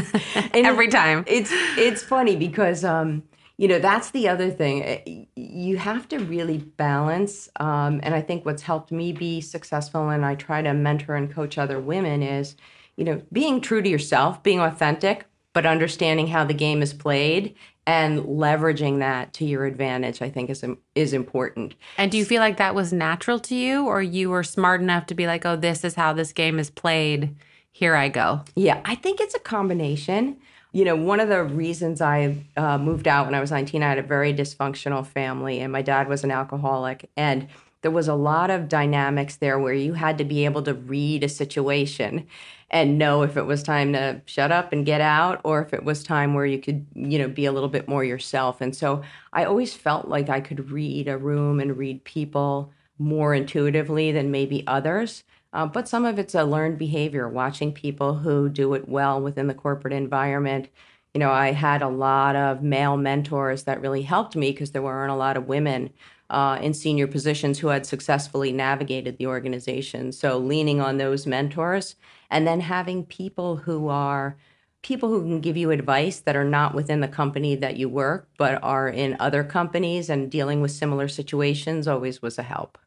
Every 0.55 0.89
time. 0.89 1.25
It's 1.27 1.51
it's 1.77 2.03
funny 2.03 2.37
because 2.37 2.85
um, 2.85 3.25
you 3.57 3.67
know, 3.67 3.81
that's 3.81 4.11
the 4.13 4.29
other 4.29 4.51
thing. 4.51 4.85
Eh, 4.85 5.25
you 5.35 5.79
have 5.79 6.09
to 6.11 6.19
really 6.19 6.59
balance. 6.59 7.49
Um, 7.57 8.01
and 8.05 8.15
I 8.15 8.23
think 8.23 8.47
what's 8.47 8.63
helped 8.63 8.93
me 8.93 9.13
be 9.13 9.41
successful 9.41 10.09
and 10.11 10.25
I 10.25 10.37
try 10.37 10.63
to 10.63 10.73
mentor 10.73 11.17
and 11.17 11.31
coach 11.31 11.59
other 11.59 11.81
women 11.81 12.23
is, 12.23 12.57
you 13.01 13.07
know, 13.07 13.23
being 13.33 13.63
true 13.63 13.81
to 13.81 13.89
yourself, 13.89 14.43
being 14.43 14.61
authentic, 14.61 15.25
but 15.55 15.65
understanding 15.65 16.27
how 16.27 16.45
the 16.45 16.53
game 16.53 16.83
is 16.83 16.93
played 16.93 17.55
and 17.87 18.21
leveraging 18.21 18.99
that 18.99 19.33
to 19.33 19.45
your 19.47 19.65
advantage 19.65 20.21
i 20.21 20.29
think 20.29 20.51
is 20.51 20.63
is 20.95 21.15
important. 21.15 21.75
And 21.97 22.13
do 22.13 22.19
you 22.19 22.27
feel 22.27 22.41
like 22.41 22.59
that 22.59 22.75
was 22.75 22.93
natural 22.93 23.41
to 23.41 23.55
you 23.55 23.87
or 23.87 24.03
you 24.03 24.29
were 24.29 24.43
smart 24.43 24.83
enough 24.83 25.07
to 25.07 25.15
be 25.15 25.27
like 25.27 25.47
oh 25.47 25.57
this 25.57 25.83
is 25.83 25.95
how 25.95 26.13
this 26.13 26.35
game 26.35 26.59
is 26.59 26.69
played. 26.69 27.35
Here 27.73 27.97
i 27.97 28.11
go. 28.11 28.43
Yeah 28.55 28.83
i 28.85 28.95
think 28.95 29.19
it's 29.19 29.35
a 29.35 29.41
combination. 29.41 30.37
You 30.73 30.85
know 30.85 30.95
one 30.95 31.21
of 31.21 31.31
the 31.31 31.43
reasons 31.43 32.03
i 32.03 32.37
uh, 32.59 32.77
moved 32.77 33.09
out 33.09 33.25
when 33.25 33.35
i 33.35 33.41
was 33.41 33.51
19 33.51 33.83
i 33.83 33.89
had 33.89 33.99
a 33.99 34.03
very 34.03 34.35
dysfunctional 34.35 35.07
family 35.07 35.61
and 35.61 35.73
my 35.73 35.83
dad 35.83 36.07
was 36.07 36.23
an 36.23 36.31
alcoholic 36.31 37.11
and 37.17 37.49
there 37.83 37.91
was 37.91 38.09
a 38.09 38.15
lot 38.15 38.51
of 38.51 38.69
dynamics 38.69 39.37
there 39.37 39.59
where 39.59 39.73
you 39.73 39.95
had 39.95 40.19
to 40.19 40.25
be 40.25 40.45
able 40.45 40.63
to 40.63 40.75
read 40.75 41.25
a 41.25 41.29
situation 41.29 42.27
and 42.71 42.99
know 42.99 43.23
if 43.23 43.37
it 43.37 43.47
was 43.47 43.63
time 43.63 43.93
to 43.93 44.21
shut 44.27 44.53
up 44.53 44.73
and 44.73 44.87
get 44.87 45.01
out 45.01 45.41
or 45.45 45.63
if 45.63 45.75
it 45.75 45.85
was 45.85 46.03
time 46.03 46.35
where 46.35 46.47
you 46.47 46.59
could 46.59 46.87
you 46.95 47.19
know 47.19 47.29
be 47.29 47.47
a 47.47 47.53
little 47.53 47.69
bit 47.69 47.89
more 47.89 48.05
yourself. 48.05 48.61
And 48.61 48.75
so 48.75 49.03
i 49.33 49.45
always 49.45 49.75
felt 49.75 50.09
like 50.09 50.29
i 50.29 50.41
could 50.41 50.71
read 50.71 51.09
a 51.09 51.19
room 51.19 51.61
and 51.61 51.77
read 51.77 52.05
people 52.05 52.73
more 52.99 53.35
intuitively 53.35 54.13
than 54.13 54.31
maybe 54.31 54.65
others. 54.67 55.25
Uh, 55.53 55.67
but 55.67 55.89
some 55.89 56.05
of 56.05 56.19
it's 56.19 56.35
a 56.35 56.45
learned 56.45 56.79
behavior 56.79 57.29
watching 57.29 57.73
people 57.73 58.15
who 58.15 58.49
do 58.49 58.75
it 58.75 58.89
well 58.89 59.21
within 59.21 59.49
the 59.49 59.55
corporate 59.55 59.93
environment. 59.93 60.69
You 61.15 61.19
know 61.21 61.31
i 61.33 61.53
had 61.53 61.83
a 61.83 61.89
lot 61.89 62.37
of 62.37 62.63
male 62.63 62.97
mentors 62.97 63.65
that 63.65 63.81
really 63.81 64.03
helped 64.03 64.37
me 64.37 64.53
because 64.53 64.71
there 64.71 64.83
weren't 64.83 65.11
a 65.13 65.17
lot 65.17 65.37
of 65.37 65.49
women 65.49 65.91
uh, 66.31 66.59
in 66.63 66.73
senior 66.73 67.09
positions 67.09 67.59
who 67.59 67.69
had 67.69 67.85
successfully 67.85 68.53
navigated 68.53 69.19
the 69.19 69.27
organization. 69.27 70.13
So 70.13 70.39
leaning 70.39 70.81
on 70.81 70.97
those 70.97 71.27
mentors 71.27 71.97
and 72.31 72.47
then 72.47 72.61
having 72.61 73.05
people 73.05 73.57
who 73.57 73.89
are 73.89 74.37
people 74.83 75.11
who 75.11 75.23
can 75.23 75.41
give 75.41 75.57
you 75.57 75.71
advice 75.71 76.21
that 76.21 76.37
are 76.37 76.45
not 76.45 76.75
within 76.75 77.01
the 77.01 77.09
company 77.09 77.55
that 77.55 77.77
you 77.77 77.89
work 77.89 78.29
but 78.39 78.63
are 78.63 78.89
in 78.89 79.17
other 79.21 79.45
companies 79.45 80.09
and 80.09 80.31
dealing 80.31 80.63
with 80.63 80.71
similar 80.71 81.07
situations 81.09 81.87
always 81.87 82.23
was 82.23 82.39
a 82.39 82.43
help. 82.43 82.79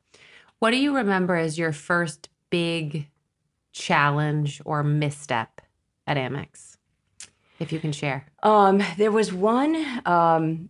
What 0.59 0.71
do 0.71 0.77
you 0.77 0.95
remember 0.95 1.35
as 1.35 1.57
your 1.57 1.71
first 1.71 2.29
big 2.49 3.09
challenge 3.73 4.61
or 4.65 4.83
misstep 4.83 5.61
at 6.07 6.17
Amex? 6.17 6.77
If 7.59 7.71
you 7.71 7.79
can 7.79 7.91
share. 7.91 8.25
Um, 8.41 8.81
there 8.97 9.11
was 9.11 9.31
one 9.31 9.85
um, 10.05 10.69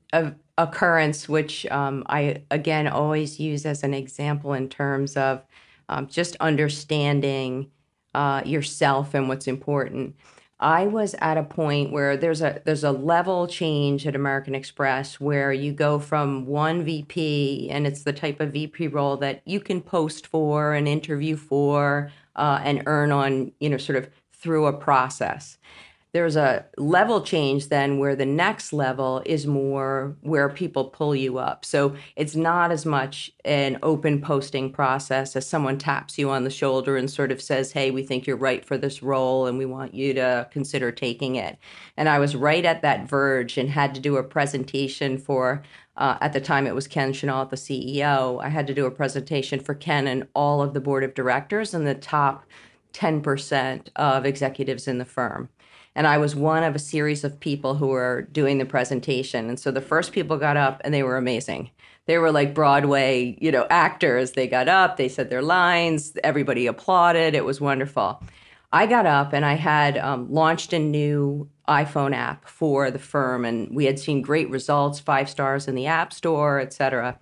occurrence, 0.57 1.29
which 1.29 1.65
um, 1.67 2.03
I 2.07 2.43
again 2.51 2.87
always 2.87 3.39
use 3.39 3.65
as 3.65 3.83
an 3.83 3.93
example 3.93 4.53
in 4.53 4.69
terms 4.69 5.15
of 5.17 5.43
um, 5.89 6.07
just 6.07 6.35
understanding 6.39 7.71
uh, 8.13 8.42
yourself 8.45 9.13
and 9.13 9.27
what's 9.27 9.47
important. 9.47 10.16
I 10.59 10.87
was 10.87 11.14
at 11.19 11.37
a 11.37 11.44
point 11.44 11.92
where 11.92 12.16
there's 12.16 12.42
a 12.42 12.61
there's 12.64 12.85
a 12.85 12.92
level 12.92 13.47
change 13.47 14.07
at 14.07 14.16
American 14.16 14.56
Express 14.56 15.19
where 15.19 15.52
you 15.52 15.73
go 15.73 15.99
from 15.99 16.45
one 16.45 16.83
VP 16.85 17.69
and 17.69 17.85
it's 17.85 18.04
the 18.04 18.14
type 18.14 18.40
of 18.40 18.54
VP 18.54 18.87
role 18.87 19.18
that 19.18 19.42
you 19.45 19.59
can 19.59 19.81
post 19.81 20.26
for 20.26 20.73
and 20.73 20.87
interview 20.87 21.35
for 21.35 22.11
uh, 22.37 22.61
and 22.64 22.83
earn 22.85 23.11
on 23.11 23.52
you 23.59 23.69
know 23.69 23.78
sort 23.78 23.97
of 23.97 24.09
through 24.31 24.68
a 24.68 24.73
process 24.73 25.57
there's 26.13 26.35
a 26.35 26.63
level 26.77 27.21
change 27.21 27.69
then 27.69 27.97
where 27.97 28.15
the 28.15 28.25
next 28.25 28.71
level 28.71 29.23
is 29.25 29.47
more 29.47 30.15
where 30.21 30.47
people 30.47 30.85
pull 30.85 31.15
you 31.15 31.39
up. 31.39 31.65
So 31.65 31.95
it's 32.15 32.35
not 32.35 32.71
as 32.71 32.85
much 32.85 33.31
an 33.43 33.79
open 33.81 34.21
posting 34.21 34.71
process 34.71 35.35
as 35.35 35.47
someone 35.47 35.79
taps 35.79 36.19
you 36.19 36.29
on 36.29 36.43
the 36.43 36.51
shoulder 36.51 36.97
and 36.97 37.09
sort 37.09 37.31
of 37.31 37.41
says, 37.41 37.71
Hey, 37.71 37.89
we 37.89 38.03
think 38.03 38.27
you're 38.27 38.37
right 38.37 38.63
for 38.63 38.77
this 38.77 39.01
role 39.01 39.47
and 39.47 39.57
we 39.57 39.65
want 39.65 39.95
you 39.95 40.13
to 40.13 40.47
consider 40.51 40.91
taking 40.91 41.35
it. 41.35 41.57
And 41.97 42.07
I 42.07 42.19
was 42.19 42.35
right 42.35 42.63
at 42.63 42.83
that 42.83 43.09
verge 43.09 43.57
and 43.57 43.71
had 43.71 43.95
to 43.95 44.01
do 44.01 44.17
a 44.17 44.23
presentation 44.23 45.17
for, 45.17 45.63
uh, 45.97 46.17
at 46.21 46.33
the 46.33 46.41
time 46.41 46.67
it 46.67 46.75
was 46.75 46.87
Ken 46.87 47.11
Chenault, 47.11 47.45
the 47.45 47.55
CEO. 47.55 48.39
I 48.39 48.49
had 48.49 48.67
to 48.67 48.73
do 48.75 48.85
a 48.85 48.91
presentation 48.91 49.59
for 49.59 49.73
Ken 49.73 50.05
and 50.05 50.27
all 50.35 50.61
of 50.61 50.75
the 50.75 50.79
board 50.79 51.03
of 51.03 51.15
directors 51.15 51.73
and 51.73 51.87
the 51.87 51.95
top 51.95 52.45
10% 52.94 53.90
of 53.95 54.26
executives 54.26 54.88
in 54.88 54.97
the 54.97 55.06
firm 55.06 55.50
and 55.95 56.07
I 56.07 56.18
was 56.18 56.35
one 56.35 56.64
of 56.64 56.76
a 56.76 56.80
series 56.80 57.23
of 57.23 57.40
people 57.40 57.76
who 57.76 57.88
were 57.88 58.23
doing 58.31 58.57
the 58.57 58.66
presentation. 58.66 59.47
And 59.47 59.59
so 59.59 59.71
the 59.71 59.81
first 59.81 60.12
people 60.12 60.38
got 60.38 60.57
up 60.57 60.81
and 60.83 60.94
they 60.94 61.04
were 61.04 61.18
amazing. 61.18 61.69
They 62.06 62.18
were 62.18 62.31
like 62.31 62.54
Broadway, 62.54 63.38
you 63.40 63.52
know, 63.52 63.68
actors. 63.69 64.31
They 64.31 64.47
got 64.47 64.68
up, 64.68 64.97
they 64.97 65.07
said 65.07 65.30
their 65.30 65.42
lines, 65.42 66.18
everybody 66.23 66.68
applauded. 66.68 67.35
It 67.35 67.45
was 67.45 67.62
wonderful. 67.62 68.21
I 68.71 68.88
got 68.88 69.06
up 69.06 69.33
and 69.33 69.45
I 69.45 69.54
had 69.54 70.00
um, 70.00 70.31
launched 70.31 70.73
a 70.73 70.80
new 70.80 71.47
iPhone 71.68 72.14
app 72.16 72.50
for 72.50 72.90
the 72.92 73.00
firm, 73.00 73.45
and 73.45 73.73
we 73.73 73.85
had 73.85 74.00
seen 74.00 74.21
great 74.21 74.50
results, 74.50 75.00
five 75.00 75.30
stars 75.30 75.68
in 75.68 75.76
the 75.76 75.85
App 75.85 76.12
Store, 76.12 76.59
et 76.59 76.73
cetera. 76.73 77.18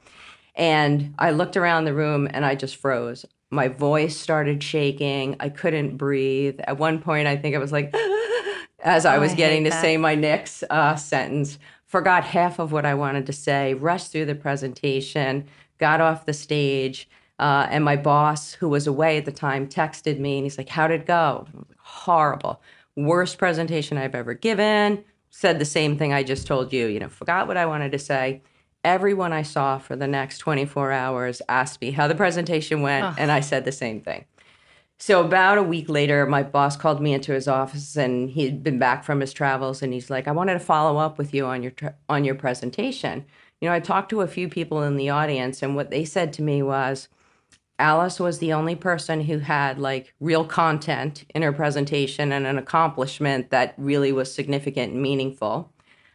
And 0.55 1.13
I 1.19 1.31
looked 1.31 1.57
around 1.57 1.83
the 1.83 1.93
room 1.93 2.27
and 2.31 2.45
I 2.45 2.55
just 2.55 2.77
froze. 2.77 3.25
My 3.51 3.67
voice 3.67 4.17
started 4.17 4.63
shaking. 4.63 5.35
I 5.39 5.49
couldn't 5.49 5.97
breathe. 5.97 6.59
At 6.63 6.77
one 6.79 6.99
point, 7.01 7.27
I 7.27 7.35
think 7.37 7.55
I 7.55 7.59
was 7.59 7.71
like, 7.71 7.93
as 8.83 9.05
I 9.05 9.17
oh, 9.17 9.19
was 9.19 9.33
I 9.33 9.35
getting 9.35 9.65
to 9.65 9.69
that. 9.69 9.81
say 9.81 9.97
my 9.97 10.15
next 10.15 10.63
uh, 10.69 10.95
sentence, 10.95 11.59
forgot 11.85 12.23
half 12.23 12.59
of 12.59 12.71
what 12.71 12.85
I 12.85 12.93
wanted 12.93 13.25
to 13.27 13.33
say, 13.33 13.73
rushed 13.73 14.11
through 14.11 14.25
the 14.25 14.35
presentation, 14.35 15.45
got 15.77 16.01
off 16.01 16.25
the 16.25 16.33
stage, 16.33 17.09
Uh, 17.39 17.67
and 17.71 17.83
my 17.83 17.95
boss, 17.97 18.53
who 18.53 18.69
was 18.69 18.87
away 18.87 19.17
at 19.17 19.25
the 19.25 19.31
time, 19.31 19.67
texted 19.67 20.19
me 20.19 20.37
and 20.37 20.45
he's 20.45 20.57
like, 20.57 20.69
How 20.69 20.87
did 20.87 21.01
it 21.01 21.07
go? 21.07 21.47
Like, 21.53 21.77
Horrible. 21.79 22.61
Worst 22.95 23.37
presentation 23.37 23.97
I've 23.97 24.15
ever 24.15 24.33
given. 24.35 25.03
Said 25.31 25.59
the 25.59 25.65
same 25.65 25.97
thing 25.97 26.13
I 26.13 26.23
just 26.23 26.45
told 26.47 26.71
you, 26.71 26.87
you 26.87 26.99
know, 26.99 27.09
forgot 27.09 27.47
what 27.47 27.57
I 27.57 27.65
wanted 27.65 27.91
to 27.93 27.99
say. 27.99 28.41
Everyone 28.83 29.31
I 29.31 29.43
saw 29.43 29.77
for 29.77 29.95
the 29.95 30.07
next 30.07 30.39
24 30.39 30.91
hours 30.91 31.41
asked 31.47 31.81
me 31.81 31.91
how 31.91 32.07
the 32.07 32.15
presentation 32.15 32.81
went, 32.81 33.19
and 33.19 33.31
I 33.31 33.39
said 33.39 33.63
the 33.63 33.71
same 33.71 34.01
thing. 34.01 34.25
So 34.97 35.23
about 35.23 35.57
a 35.57 35.63
week 35.63 35.89
later, 35.89 36.25
my 36.25 36.43
boss 36.43 36.77
called 36.77 37.01
me 37.01 37.13
into 37.13 37.31
his 37.31 37.47
office, 37.47 37.95
and 37.95 38.29
he'd 38.29 38.63
been 38.63 38.79
back 38.79 39.03
from 39.03 39.19
his 39.19 39.33
travels, 39.33 39.81
and 39.81 39.93
he's 39.93 40.09
like, 40.09 40.27
"I 40.27 40.31
wanted 40.31 40.53
to 40.53 40.59
follow 40.59 40.99
up 40.99 41.17
with 41.17 41.33
you 41.33 41.45
on 41.45 41.63
your 41.63 41.73
on 42.07 42.23
your 42.23 42.35
presentation." 42.35 43.25
You 43.59 43.69
know, 43.69 43.75
I 43.75 43.79
talked 43.79 44.09
to 44.09 44.21
a 44.21 44.27
few 44.27 44.47
people 44.47 44.83
in 44.83 44.97
the 44.97 45.09
audience, 45.09 45.61
and 45.61 45.75
what 45.75 45.89
they 45.91 46.05
said 46.05 46.33
to 46.33 46.41
me 46.41 46.61
was, 46.63 47.07
Alice 47.79 48.19
was 48.19 48.37
the 48.37 48.53
only 48.53 48.75
person 48.75 49.21
who 49.21 49.39
had 49.39 49.79
like 49.79 50.13
real 50.19 50.45
content 50.45 51.25
in 51.33 51.41
her 51.41 51.51
presentation 51.51 52.31
and 52.31 52.45
an 52.45 52.59
accomplishment 52.59 53.49
that 53.49 53.73
really 53.77 54.11
was 54.11 54.33
significant 54.33 54.93
and 54.93 55.01
meaningful. 55.01 55.70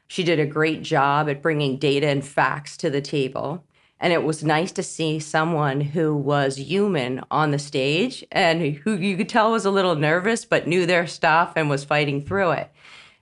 She 0.09 0.25
did 0.25 0.39
a 0.39 0.47
great 0.47 0.83
job 0.83 1.29
at 1.29 1.43
bringing 1.43 1.79
data 1.79 2.07
and 2.07 2.25
facts 2.25 2.77
to 2.79 2.91
the 2.91 3.01
table. 3.01 3.65
And 3.99 4.13
it 4.13 4.23
was 4.23 4.45
nice 4.45 4.73
to 4.73 4.83
see 4.83 5.19
someone 5.19 5.81
who 5.81 6.15
was 6.15 6.57
human 6.57 7.23
on 7.31 7.51
the 7.51 7.59
stage 7.59 8.25
and 8.31 8.77
who 8.77 8.95
you 8.95 9.17
could 9.17 9.29
tell 9.29 9.53
was 9.53 9.65
a 9.65 9.71
little 9.71 9.97
nervous, 9.97 10.45
but 10.45 10.67
knew 10.67 10.85
their 10.85 11.07
stuff 11.07 11.55
and 11.57 11.71
was 11.71 11.85
fighting 11.85 12.23
through 12.23 12.53
it. 12.53 12.71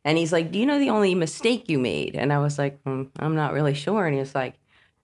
And 0.04 0.18
he's 0.18 0.32
like, 0.32 0.50
Do 0.50 0.58
you 0.58 0.66
know 0.66 0.78
the 0.78 0.90
only 0.90 1.14
mistake 1.14 1.68
you 1.68 1.78
made? 1.78 2.16
And 2.16 2.32
I 2.32 2.38
was 2.38 2.58
like, 2.58 2.82
mm, 2.84 3.08
I'm 3.18 3.36
not 3.36 3.52
really 3.52 3.74
sure. 3.74 4.06
And 4.06 4.14
he 4.14 4.20
was 4.20 4.34
like, 4.34 4.54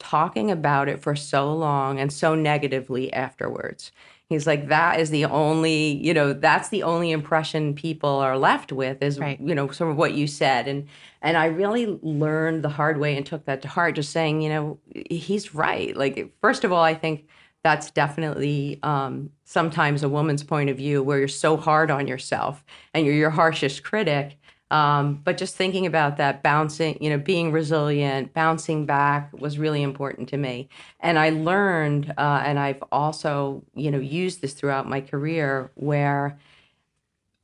talking 0.00 0.50
about 0.50 0.88
it 0.88 1.00
for 1.00 1.14
so 1.14 1.54
long 1.54 2.00
and 2.00 2.12
so 2.12 2.34
negatively 2.34 3.12
afterwards. 3.12 3.92
He's 4.30 4.46
like, 4.46 4.68
that 4.68 5.00
is 5.00 5.10
the 5.10 5.24
only, 5.24 5.96
you 5.96 6.14
know, 6.14 6.32
that's 6.32 6.68
the 6.68 6.84
only 6.84 7.10
impression 7.10 7.74
people 7.74 8.08
are 8.08 8.38
left 8.38 8.70
with 8.70 9.02
is, 9.02 9.18
right. 9.18 9.40
you 9.40 9.56
know, 9.56 9.68
sort 9.72 9.90
of 9.90 9.96
what 9.96 10.14
you 10.14 10.28
said. 10.28 10.68
And 10.68 10.86
and 11.20 11.36
I 11.36 11.46
really 11.46 11.98
learned 12.00 12.62
the 12.62 12.68
hard 12.68 12.98
way 12.98 13.16
and 13.16 13.26
took 13.26 13.44
that 13.46 13.60
to 13.62 13.68
heart, 13.68 13.96
just 13.96 14.12
saying, 14.12 14.40
you 14.40 14.48
know, 14.48 14.78
he's 15.10 15.52
right. 15.52 15.96
Like, 15.96 16.32
first 16.40 16.62
of 16.62 16.70
all, 16.70 16.82
I 16.82 16.94
think 16.94 17.26
that's 17.64 17.90
definitely 17.90 18.78
um, 18.84 19.30
sometimes 19.44 20.04
a 20.04 20.08
woman's 20.08 20.44
point 20.44 20.70
of 20.70 20.76
view 20.76 21.02
where 21.02 21.18
you're 21.18 21.28
so 21.28 21.56
hard 21.56 21.90
on 21.90 22.06
yourself 22.06 22.64
and 22.94 23.04
you're 23.04 23.14
your 23.14 23.30
harshest 23.30 23.82
critic 23.82 24.38
um, 24.70 25.20
but 25.24 25.36
just 25.36 25.56
thinking 25.56 25.86
about 25.86 26.16
that, 26.18 26.42
bouncing, 26.42 27.02
you 27.02 27.10
know, 27.10 27.18
being 27.18 27.50
resilient, 27.50 28.32
bouncing 28.32 28.86
back 28.86 29.32
was 29.32 29.58
really 29.58 29.82
important 29.82 30.28
to 30.28 30.36
me. 30.36 30.68
And 31.00 31.18
I 31.18 31.30
learned, 31.30 32.14
uh, 32.16 32.42
and 32.44 32.58
I've 32.58 32.82
also, 32.92 33.64
you 33.74 33.90
know, 33.90 33.98
used 33.98 34.40
this 34.40 34.54
throughout 34.54 34.88
my 34.88 35.00
career 35.00 35.70
where 35.74 36.38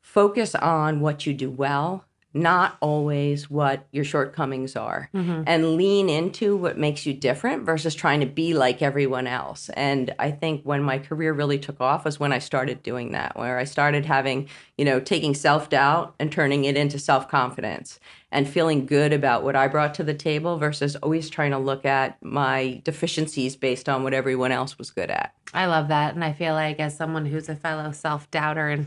focus 0.00 0.54
on 0.54 1.00
what 1.00 1.26
you 1.26 1.35
do 1.35 1.50
well 1.50 2.04
not 2.35 2.76
always 2.80 3.49
what 3.49 3.87
your 3.92 4.04
shortcomings 4.04 4.76
are. 4.76 5.09
Mm-hmm. 5.14 5.45
and 5.47 5.76
lean 5.76 6.09
into 6.09 6.56
what 6.56 6.76
makes 6.76 7.06
you 7.06 7.14
different 7.14 7.64
versus 7.64 7.95
trying 7.95 8.21
to 8.21 8.26
be 8.26 8.52
like 8.54 8.83
everyone 8.83 9.26
else. 9.26 9.71
And 9.71 10.14
i 10.18 10.30
think 10.30 10.62
when 10.64 10.83
my 10.83 10.99
career 10.99 11.33
really 11.33 11.59
took 11.59 11.80
off 11.80 12.04
was 12.04 12.21
when 12.21 12.33
i 12.33 12.38
started 12.38 12.83
doing 12.83 13.12
that 13.12 13.37
where 13.37 13.59
i 13.59 13.64
started 13.64 14.04
having 14.04 14.49
you 14.76 14.85
know 14.85 15.00
taking 15.00 15.35
self-doubt 15.35 16.14
and 16.18 16.30
turning 16.30 16.64
it 16.64 16.76
into 16.76 16.99
self-confidence 16.99 17.99
and 18.33 18.49
feeling 18.49 18.87
good 18.87 19.12
about 19.12 19.42
what 19.42 19.56
i 19.56 19.66
brought 19.68 19.95
to 19.95 20.04
the 20.04 20.14
table 20.14 20.59
versus 20.59 20.97
always 20.97 21.30
trying 21.30 21.52
to 21.52 21.59
look 21.59 21.85
at 21.85 22.23
my 22.23 22.80
deficiencies 22.85 23.56
based 23.56 23.88
on 23.88 24.02
what 24.02 24.12
everyone 24.14 24.52
else 24.52 24.78
was 24.78 24.90
good 24.90 25.11
at. 25.11 25.33
I 25.54 25.66
love 25.66 25.88
that. 25.88 26.14
And 26.14 26.25
i 26.25 26.33
feel 26.33 26.54
like 26.54 26.80
as 26.80 26.97
someone 26.97 27.26
who's 27.26 27.49
a 27.49 27.56
fellow 27.56 27.92
self-doubter 27.92 28.68
and 28.68 28.87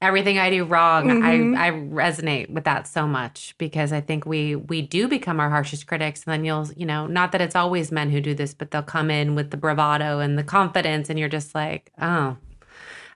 everything 0.00 0.38
I 0.38 0.50
do 0.50 0.64
wrong. 0.64 1.08
Mm-hmm. 1.08 1.56
I 1.56 1.68
I 1.68 1.70
resonate 1.70 2.50
with 2.50 2.64
that 2.64 2.86
so 2.86 3.06
much 3.06 3.54
because 3.58 3.92
I 3.92 4.00
think 4.00 4.26
we 4.26 4.56
we 4.56 4.82
do 4.82 5.08
become 5.08 5.40
our 5.40 5.50
harshest 5.50 5.86
critics 5.86 6.24
and 6.24 6.32
then 6.32 6.44
you'll, 6.44 6.68
you 6.76 6.86
know, 6.86 7.06
not 7.06 7.32
that 7.32 7.40
it's 7.40 7.56
always 7.56 7.92
men 7.92 8.10
who 8.10 8.20
do 8.20 8.34
this, 8.34 8.54
but 8.54 8.70
they'll 8.70 8.82
come 8.82 9.10
in 9.10 9.34
with 9.34 9.50
the 9.50 9.56
bravado 9.56 10.20
and 10.20 10.38
the 10.38 10.44
confidence 10.44 11.10
and 11.10 11.18
you're 11.18 11.28
just 11.28 11.54
like, 11.54 11.92
"Oh, 12.00 12.36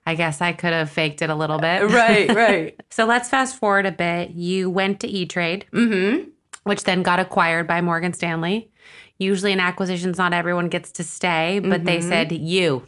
I 0.05 0.15
guess 0.15 0.41
I 0.41 0.53
could 0.53 0.73
have 0.73 0.89
faked 0.89 1.21
it 1.21 1.29
a 1.29 1.35
little 1.35 1.59
bit." 1.59 1.89
Right, 1.89 2.29
right. 2.35 2.79
so 2.89 3.05
let's 3.05 3.29
fast 3.29 3.57
forward 3.57 3.85
a 3.85 3.91
bit. 3.91 4.31
You 4.31 4.69
went 4.69 4.99
to 5.01 5.07
E-Trade, 5.07 5.65
mm-hmm. 5.71 6.29
which 6.63 6.83
then 6.83 7.03
got 7.03 7.19
acquired 7.19 7.67
by 7.67 7.81
Morgan 7.81 8.13
Stanley. 8.13 8.71
Usually 9.17 9.53
in 9.53 9.61
acquisitions 9.61 10.17
not 10.17 10.33
everyone 10.33 10.67
gets 10.67 10.91
to 10.93 11.03
stay, 11.03 11.59
but 11.59 11.69
mm-hmm. 11.69 11.85
they 11.85 12.01
said 12.01 12.31
you 12.33 12.85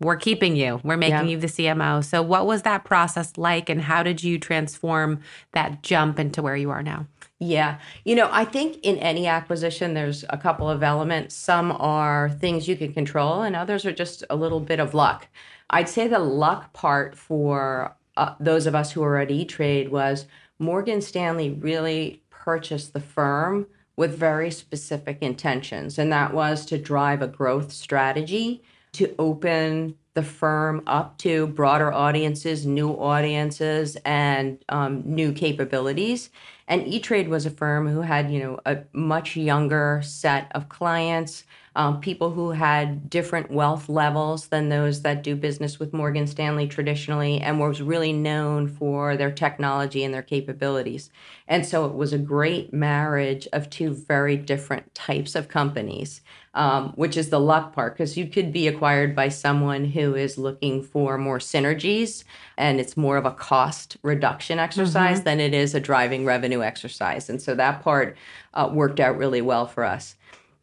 we're 0.00 0.16
keeping 0.16 0.56
you. 0.56 0.80
We're 0.82 0.96
making 0.96 1.26
yeah. 1.26 1.32
you 1.32 1.38
the 1.38 1.46
CMO. 1.46 2.04
So, 2.04 2.20
what 2.22 2.46
was 2.46 2.62
that 2.62 2.84
process 2.84 3.36
like, 3.36 3.68
and 3.68 3.82
how 3.82 4.02
did 4.02 4.22
you 4.22 4.38
transform 4.38 5.20
that 5.52 5.82
jump 5.82 6.18
into 6.18 6.42
where 6.42 6.56
you 6.56 6.70
are 6.70 6.82
now? 6.82 7.06
Yeah. 7.38 7.78
You 8.04 8.14
know, 8.14 8.28
I 8.32 8.44
think 8.44 8.78
in 8.82 8.98
any 8.98 9.26
acquisition, 9.26 9.94
there's 9.94 10.24
a 10.30 10.38
couple 10.38 10.68
of 10.68 10.82
elements. 10.82 11.34
Some 11.34 11.72
are 11.72 12.30
things 12.30 12.68
you 12.68 12.76
can 12.76 12.92
control, 12.92 13.42
and 13.42 13.54
others 13.54 13.84
are 13.86 13.92
just 13.92 14.24
a 14.30 14.36
little 14.36 14.60
bit 14.60 14.80
of 14.80 14.94
luck. 14.94 15.28
I'd 15.70 15.88
say 15.88 16.08
the 16.08 16.18
luck 16.18 16.72
part 16.72 17.16
for 17.16 17.96
uh, 18.16 18.34
those 18.40 18.66
of 18.66 18.74
us 18.74 18.92
who 18.92 19.02
are 19.02 19.18
at 19.18 19.30
E 19.30 19.44
Trade 19.44 19.90
was 19.90 20.26
Morgan 20.58 21.00
Stanley 21.00 21.50
really 21.50 22.22
purchased 22.30 22.92
the 22.92 23.00
firm 23.00 23.66
with 23.96 24.18
very 24.18 24.50
specific 24.50 25.18
intentions, 25.20 25.98
and 25.98 26.12
that 26.12 26.34
was 26.34 26.66
to 26.66 26.78
drive 26.78 27.22
a 27.22 27.28
growth 27.28 27.72
strategy 27.72 28.62
to 28.94 29.14
open 29.18 29.96
the 30.14 30.22
firm 30.22 30.82
up 30.86 31.18
to 31.18 31.48
broader 31.48 31.92
audiences, 31.92 32.64
new 32.64 32.90
audiences, 32.90 33.96
and 34.04 34.64
um, 34.68 35.02
new 35.04 35.32
capabilities. 35.32 36.30
And 36.68 36.86
E-Trade 36.86 37.28
was 37.28 37.44
a 37.46 37.50
firm 37.50 37.88
who 37.88 38.00
had, 38.00 38.30
you 38.30 38.38
know, 38.40 38.60
a 38.64 38.78
much 38.92 39.36
younger 39.36 40.00
set 40.04 40.50
of 40.54 40.68
clients, 40.68 41.44
um, 41.76 42.00
people 42.00 42.30
who 42.30 42.50
had 42.50 43.10
different 43.10 43.50
wealth 43.50 43.88
levels 43.88 44.48
than 44.48 44.68
those 44.68 45.02
that 45.02 45.22
do 45.22 45.34
business 45.34 45.78
with 45.78 45.92
Morgan 45.92 46.26
Stanley 46.26 46.66
traditionally, 46.66 47.40
and 47.40 47.58
was 47.58 47.82
really 47.82 48.12
known 48.12 48.68
for 48.68 49.16
their 49.16 49.32
technology 49.32 50.04
and 50.04 50.14
their 50.14 50.22
capabilities. 50.22 51.10
And 51.48 51.66
so 51.66 51.86
it 51.86 51.94
was 51.94 52.12
a 52.12 52.18
great 52.18 52.72
marriage 52.72 53.48
of 53.52 53.70
two 53.70 53.92
very 53.92 54.36
different 54.36 54.94
types 54.94 55.34
of 55.34 55.48
companies 55.48 56.20
um, 56.54 56.92
which 56.94 57.16
is 57.16 57.30
the 57.30 57.40
luck 57.40 57.72
part, 57.72 57.94
because 57.94 58.16
you 58.16 58.26
could 58.28 58.52
be 58.52 58.68
acquired 58.68 59.14
by 59.14 59.28
someone 59.28 59.84
who 59.84 60.14
is 60.14 60.38
looking 60.38 60.82
for 60.82 61.18
more 61.18 61.38
synergies 61.38 62.24
and 62.56 62.80
it's 62.80 62.96
more 62.96 63.16
of 63.16 63.26
a 63.26 63.32
cost 63.32 63.96
reduction 64.02 64.58
exercise 64.58 65.16
mm-hmm. 65.18 65.24
than 65.24 65.40
it 65.40 65.52
is 65.52 65.74
a 65.74 65.80
driving 65.80 66.24
revenue 66.24 66.62
exercise. 66.62 67.28
And 67.28 67.42
so 67.42 67.54
that 67.56 67.82
part 67.82 68.16
uh, 68.54 68.70
worked 68.72 69.00
out 69.00 69.18
really 69.18 69.42
well 69.42 69.66
for 69.66 69.84
us. 69.84 70.14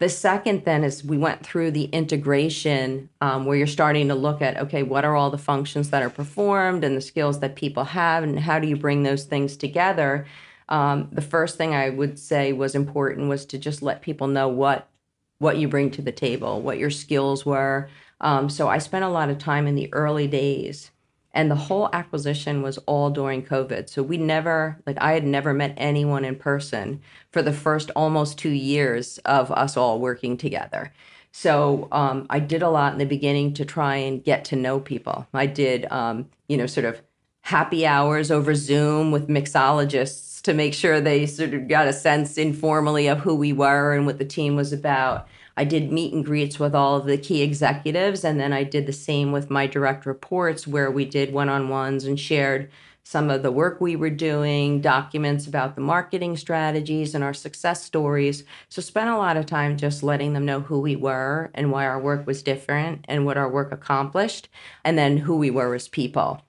The 0.02 0.10
second 0.10 0.66
then 0.66 0.84
is 0.84 1.04
we 1.04 1.20
went 1.20 1.46
through 1.46 1.70
the 1.70 1.84
integration 1.84 3.08
um, 3.22 3.46
where 3.46 3.56
you're 3.56 3.68
starting 3.68 4.08
to 4.08 4.16
look 4.16 4.42
at 4.42 4.58
okay, 4.58 4.82
what 4.82 5.06
are 5.06 5.16
all 5.16 5.30
the 5.30 5.38
functions 5.38 5.92
that 5.92 6.02
are 6.02 6.10
performed 6.10 6.84
and 6.84 6.98
the 6.98 7.02
skills 7.02 7.40
that 7.42 7.56
people 7.56 7.84
have, 7.84 8.24
and 8.24 8.40
how 8.40 8.58
do 8.58 8.68
you 8.68 8.76
bring 8.76 9.04
those 9.04 9.26
things 9.26 9.56
together? 9.56 10.26
Um, 10.70 11.10
the 11.12 11.22
first 11.22 11.56
thing 11.56 11.76
I 11.76 11.92
would 11.92 12.18
say 12.18 12.52
was 12.52 12.74
important 12.74 13.30
was 13.30 13.46
to 13.46 13.60
just 13.60 13.84
let 13.84 14.02
people 14.02 14.26
know 14.26 14.48
what 14.48 14.90
what 15.38 15.58
you 15.58 15.68
bring 15.68 15.92
to 15.92 16.02
the 16.02 16.12
table, 16.12 16.64
what 16.64 16.80
your 16.80 16.90
skills 16.90 17.46
were. 17.46 17.88
Um, 18.22 18.50
so 18.50 18.68
I 18.68 18.80
spent 18.80 19.06
a 19.06 19.10
lot 19.10 19.30
of 19.30 19.38
time 19.38 19.68
in 19.68 19.76
the 19.76 19.94
early 19.94 20.28
days, 20.28 20.91
and 21.34 21.50
the 21.50 21.56
whole 21.56 21.90
acquisition 21.94 22.62
was 22.62 22.78
all 22.80 23.10
during 23.10 23.44
COVID. 23.44 23.90
So 23.90 24.04
we 24.04 24.18
never, 24.18 24.82
like, 24.86 24.98
I 25.00 25.14
had 25.14 25.26
never 25.26 25.54
met 25.54 25.74
anyone 25.78 26.26
in 26.26 26.36
person 26.36 27.02
for 27.32 27.42
the 27.42 27.54
first 27.54 27.90
almost 27.96 28.38
two 28.38 28.50
years 28.50 29.18
of 29.20 29.52
us 29.52 29.78
all 29.78 30.00
working 30.00 30.38
together. 30.38 30.92
So 31.32 31.88
um, 31.92 32.28
I 32.30 32.40
did 32.40 32.62
a 32.62 32.70
lot 32.70 32.94
in 32.94 33.00
the 33.00 33.06
beginning 33.06 33.54
to 33.54 33.66
try 33.66 33.96
and 33.96 34.24
get 34.24 34.44
to 34.46 34.56
know 34.56 34.80
people. 34.80 35.26
I 35.34 35.46
did, 35.46 35.90
um, 35.92 36.30
you 36.50 36.58
know, 36.58 36.66
sort 36.66 36.86
of 36.86 37.02
happy 37.42 37.86
hours 37.86 38.30
over 38.30 38.54
Zoom 38.54 39.12
with 39.12 39.28
mixologists 39.28 40.42
to 40.42 40.54
make 40.54 40.74
sure 40.74 41.00
they 41.00 41.26
sort 41.26 41.54
of 41.54 41.68
got 41.68 41.88
a 41.88 41.94
sense 41.94 42.38
informally 42.38 43.08
of 43.08 43.20
who 43.20 43.36
we 43.36 43.54
were 43.54 43.94
and 43.94 44.06
what 44.06 44.18
the 44.18 44.26
team 44.26 44.56
was 44.56 44.74
about. 44.74 45.28
I 45.58 45.64
did 45.64 45.92
meet 45.92 46.14
and 46.14 46.26
greets 46.26 46.60
with 46.60 46.74
all 46.74 46.98
of 46.98 47.06
the 47.06 47.18
key 47.18 47.42
executives, 47.42 48.24
and 48.24 48.40
then 48.40 48.54
I 48.54 48.64
did 48.64 48.86
the 48.86 48.94
same 48.94 49.32
with 49.32 49.50
my 49.50 49.68
direct 49.68 50.06
reports, 50.06 50.68
where 50.68 50.90
we 50.90 51.06
did 51.06 51.34
one 51.34 51.50
on 51.50 51.70
ones 51.70 52.06
and 52.06 52.20
shared 52.20 52.70
some 53.04 53.30
of 53.30 53.44
the 53.44 53.52
work 53.52 53.82
we 53.82 53.96
were 53.96 54.10
doing, 54.12 54.80
documents 54.80 55.48
about 55.48 55.76
the 55.76 55.82
marketing 55.82 56.38
strategies 56.38 57.16
and 57.16 57.24
our 57.24 57.34
success 57.34 57.84
stories. 57.84 58.44
So, 58.70 58.82
spent 58.82 59.10
a 59.10 59.18
lot 59.18 59.38
of 59.38 59.46
time 59.46 59.76
just 59.78 60.04
letting 60.04 60.34
them 60.34 60.46
know 60.46 60.62
who 60.62 60.80
we 60.80 60.96
were 60.96 61.52
and 61.54 61.72
why 61.72 61.86
our 61.86 62.00
work 62.00 62.28
was 62.28 62.44
different 62.44 63.06
and 63.08 63.26
what 63.26 63.38
our 63.38 63.50
work 63.50 63.72
accomplished, 63.72 64.50
and 64.86 64.98
then 64.98 65.18
who 65.18 65.36
we 65.36 65.50
were 65.50 65.74
as 65.76 65.88
people. 65.88 66.42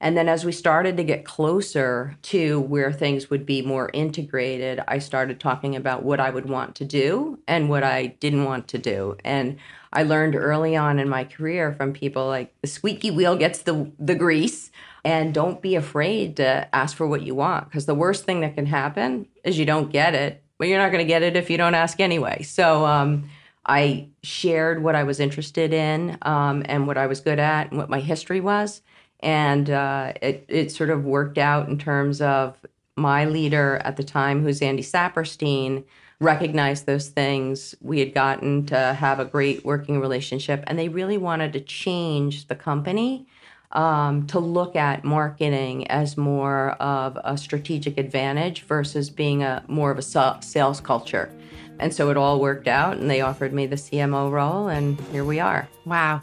And 0.00 0.16
then 0.16 0.28
as 0.28 0.44
we 0.44 0.52
started 0.52 0.96
to 0.96 1.04
get 1.04 1.24
closer 1.24 2.16
to 2.22 2.60
where 2.60 2.92
things 2.92 3.30
would 3.30 3.44
be 3.44 3.62
more 3.62 3.90
integrated, 3.92 4.80
I 4.86 5.00
started 5.00 5.40
talking 5.40 5.74
about 5.74 6.04
what 6.04 6.20
I 6.20 6.30
would 6.30 6.48
want 6.48 6.76
to 6.76 6.84
do 6.84 7.38
and 7.48 7.68
what 7.68 7.82
I 7.82 8.06
didn't 8.06 8.44
want 8.44 8.68
to 8.68 8.78
do. 8.78 9.16
And 9.24 9.56
I 9.92 10.04
learned 10.04 10.36
early 10.36 10.76
on 10.76 11.00
in 11.00 11.08
my 11.08 11.24
career 11.24 11.72
from 11.72 11.92
people 11.92 12.26
like 12.28 12.54
the 12.60 12.68
squeaky 12.68 13.10
wheel 13.10 13.36
gets 13.36 13.62
the 13.62 13.90
the 13.98 14.14
grease 14.14 14.70
and 15.04 15.34
don't 15.34 15.62
be 15.62 15.74
afraid 15.74 16.36
to 16.36 16.68
ask 16.74 16.96
for 16.96 17.06
what 17.06 17.22
you 17.22 17.34
want 17.34 17.64
because 17.64 17.86
the 17.86 17.94
worst 17.94 18.24
thing 18.24 18.40
that 18.40 18.54
can 18.54 18.66
happen 18.66 19.26
is 19.42 19.58
you 19.58 19.64
don't 19.64 19.90
get 19.90 20.14
it. 20.14 20.42
But 20.58 20.68
you're 20.68 20.78
not 20.78 20.92
going 20.92 21.04
to 21.04 21.08
get 21.08 21.22
it 21.22 21.36
if 21.36 21.50
you 21.50 21.56
don't 21.56 21.74
ask 21.74 22.00
anyway. 22.00 22.42
So 22.42 22.84
um, 22.84 23.30
I 23.64 24.08
shared 24.22 24.82
what 24.82 24.96
I 24.96 25.04
was 25.04 25.20
interested 25.20 25.72
in 25.72 26.18
um, 26.22 26.62
and 26.66 26.86
what 26.86 26.98
I 26.98 27.06
was 27.06 27.20
good 27.20 27.38
at 27.38 27.70
and 27.70 27.78
what 27.78 27.88
my 27.88 28.00
history 28.00 28.40
was 28.40 28.82
and 29.20 29.70
uh, 29.70 30.12
it 30.22 30.44
it 30.48 30.72
sort 30.72 30.90
of 30.90 31.04
worked 31.04 31.38
out 31.38 31.68
in 31.68 31.78
terms 31.78 32.20
of 32.20 32.56
my 32.96 33.24
leader 33.24 33.80
at 33.84 33.96
the 33.96 34.04
time, 34.04 34.42
who's 34.42 34.60
Andy 34.60 34.82
Saperstein, 34.82 35.84
recognized 36.20 36.86
those 36.86 37.08
things. 37.08 37.74
We 37.80 38.00
had 38.00 38.12
gotten 38.12 38.66
to 38.66 38.94
have 38.94 39.20
a 39.20 39.24
great 39.24 39.64
working 39.64 40.00
relationship, 40.00 40.64
and 40.66 40.78
they 40.78 40.88
really 40.88 41.18
wanted 41.18 41.52
to 41.54 41.60
change 41.60 42.48
the 42.48 42.56
company 42.56 43.26
um, 43.72 44.26
to 44.28 44.38
look 44.38 44.76
at 44.76 45.04
marketing 45.04 45.86
as 45.88 46.16
more 46.16 46.70
of 46.72 47.18
a 47.22 47.36
strategic 47.36 47.98
advantage 47.98 48.62
versus 48.62 49.10
being 49.10 49.42
a 49.42 49.64
more 49.68 49.90
of 49.90 49.98
a 49.98 50.42
sales 50.42 50.80
culture. 50.80 51.30
And 51.78 51.94
so 51.94 52.10
it 52.10 52.16
all 52.16 52.40
worked 52.40 52.66
out, 52.66 52.96
and 52.96 53.08
they 53.08 53.20
offered 53.20 53.52
me 53.52 53.66
the 53.66 53.76
CMO 53.76 54.30
role, 54.30 54.68
and 54.68 54.98
here 55.12 55.24
we 55.24 55.38
are. 55.38 55.68
Wow. 55.84 56.22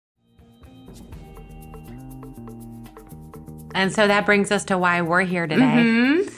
And 3.73 3.91
so 3.91 4.07
that 4.07 4.25
brings 4.25 4.51
us 4.51 4.65
to 4.65 4.77
why 4.77 5.01
we're 5.01 5.21
here 5.21 5.47
today. 5.47 5.61
Mm-hmm. 5.61 6.29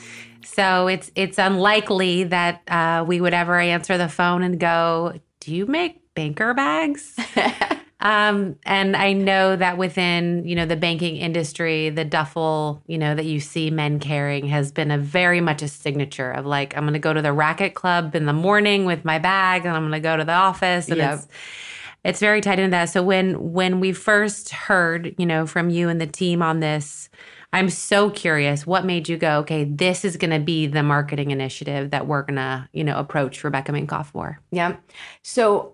So 0.43 0.87
it's 0.87 1.11
it's 1.15 1.37
unlikely 1.37 2.25
that 2.25 2.61
uh, 2.67 3.05
we 3.07 3.19
would 3.21 3.33
ever 3.33 3.59
answer 3.59 3.97
the 3.97 4.09
phone 4.09 4.43
and 4.43 4.59
go, 4.59 5.19
"Do 5.39 5.55
you 5.55 5.65
make 5.65 6.01
banker 6.13 6.53
bags?" 6.53 7.17
Um, 8.03 8.57
and 8.65 8.97
I 8.97 9.13
know 9.13 9.55
that 9.55 9.77
within, 9.77 10.45
you 10.45 10.55
know, 10.55 10.65
the 10.65 10.75
banking 10.75 11.15
industry, 11.15 11.89
the 11.89 12.03
duffel, 12.03 12.83
you 12.85 12.97
know, 12.97 13.15
that 13.15 13.23
you 13.23 13.39
see 13.39 13.71
men 13.71 13.97
carrying 14.01 14.45
has 14.47 14.73
been 14.73 14.91
a 14.91 14.97
very 14.97 15.39
much 15.39 15.61
a 15.61 15.69
signature 15.69 16.29
of 16.29 16.45
like, 16.45 16.75
I'm 16.75 16.83
going 16.83 16.93
to 16.93 16.99
go 16.99 17.13
to 17.13 17.21
the 17.21 17.31
racket 17.31 17.75
club 17.75 18.13
in 18.13 18.25
the 18.25 18.33
morning 18.33 18.83
with 18.83 19.05
my 19.05 19.19
bag 19.19 19.65
and 19.65 19.73
I'm 19.73 19.83
going 19.83 19.93
to 19.93 20.01
go 20.01 20.17
to 20.17 20.25
the 20.25 20.33
office. 20.33 20.89
And 20.89 20.97
yep. 20.97 21.13
it's, 21.13 21.27
it's 22.03 22.19
very 22.19 22.41
tight 22.41 22.59
into 22.59 22.71
that. 22.71 22.85
So 22.85 23.01
when, 23.01 23.53
when 23.53 23.79
we 23.79 23.93
first 23.93 24.49
heard, 24.49 25.15
you 25.17 25.25
know, 25.25 25.45
from 25.45 25.69
you 25.69 25.89
and 25.89 26.01
the 26.01 26.07
team 26.07 26.41
on 26.41 26.59
this, 26.59 27.09
I'm 27.53 27.69
so 27.69 28.09
curious 28.09 28.65
what 28.65 28.83
made 28.83 29.07
you 29.07 29.15
go, 29.15 29.37
okay, 29.39 29.63
this 29.63 30.03
is 30.03 30.17
going 30.17 30.31
to 30.31 30.39
be 30.39 30.65
the 30.65 30.83
marketing 30.83 31.31
initiative 31.31 31.91
that 31.91 32.07
we're 32.07 32.23
going 32.23 32.37
to, 32.37 32.67
you 32.73 32.83
know, 32.83 32.97
approach 32.97 33.43
Rebecca 33.43 33.71
Minkoff 33.71 34.07
for. 34.07 34.39
Yeah. 34.51 34.77
So 35.21 35.73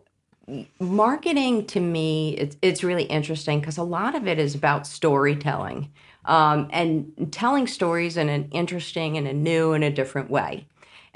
marketing 0.80 1.66
to 1.68 1.80
me 1.80 2.36
it's, 2.36 2.58
it's 2.62 2.84
really 2.84 3.04
interesting 3.04 3.60
because 3.60 3.78
a 3.78 3.84
lot 3.84 4.16
of 4.16 4.28
it 4.28 4.40
is 4.40 4.56
about 4.56 4.88
storytelling 4.88 5.92
um, 6.26 6.68
and 6.72 7.30
telling 7.32 7.68
stories 7.68 8.18
in 8.18 8.30
an 8.30 8.50
interesting 8.52 9.18
and 9.18 9.28
a 9.28 9.34
new 9.34 9.74
and 9.74 9.84
a 9.84 9.92
different 9.92 10.30
way 10.30 10.66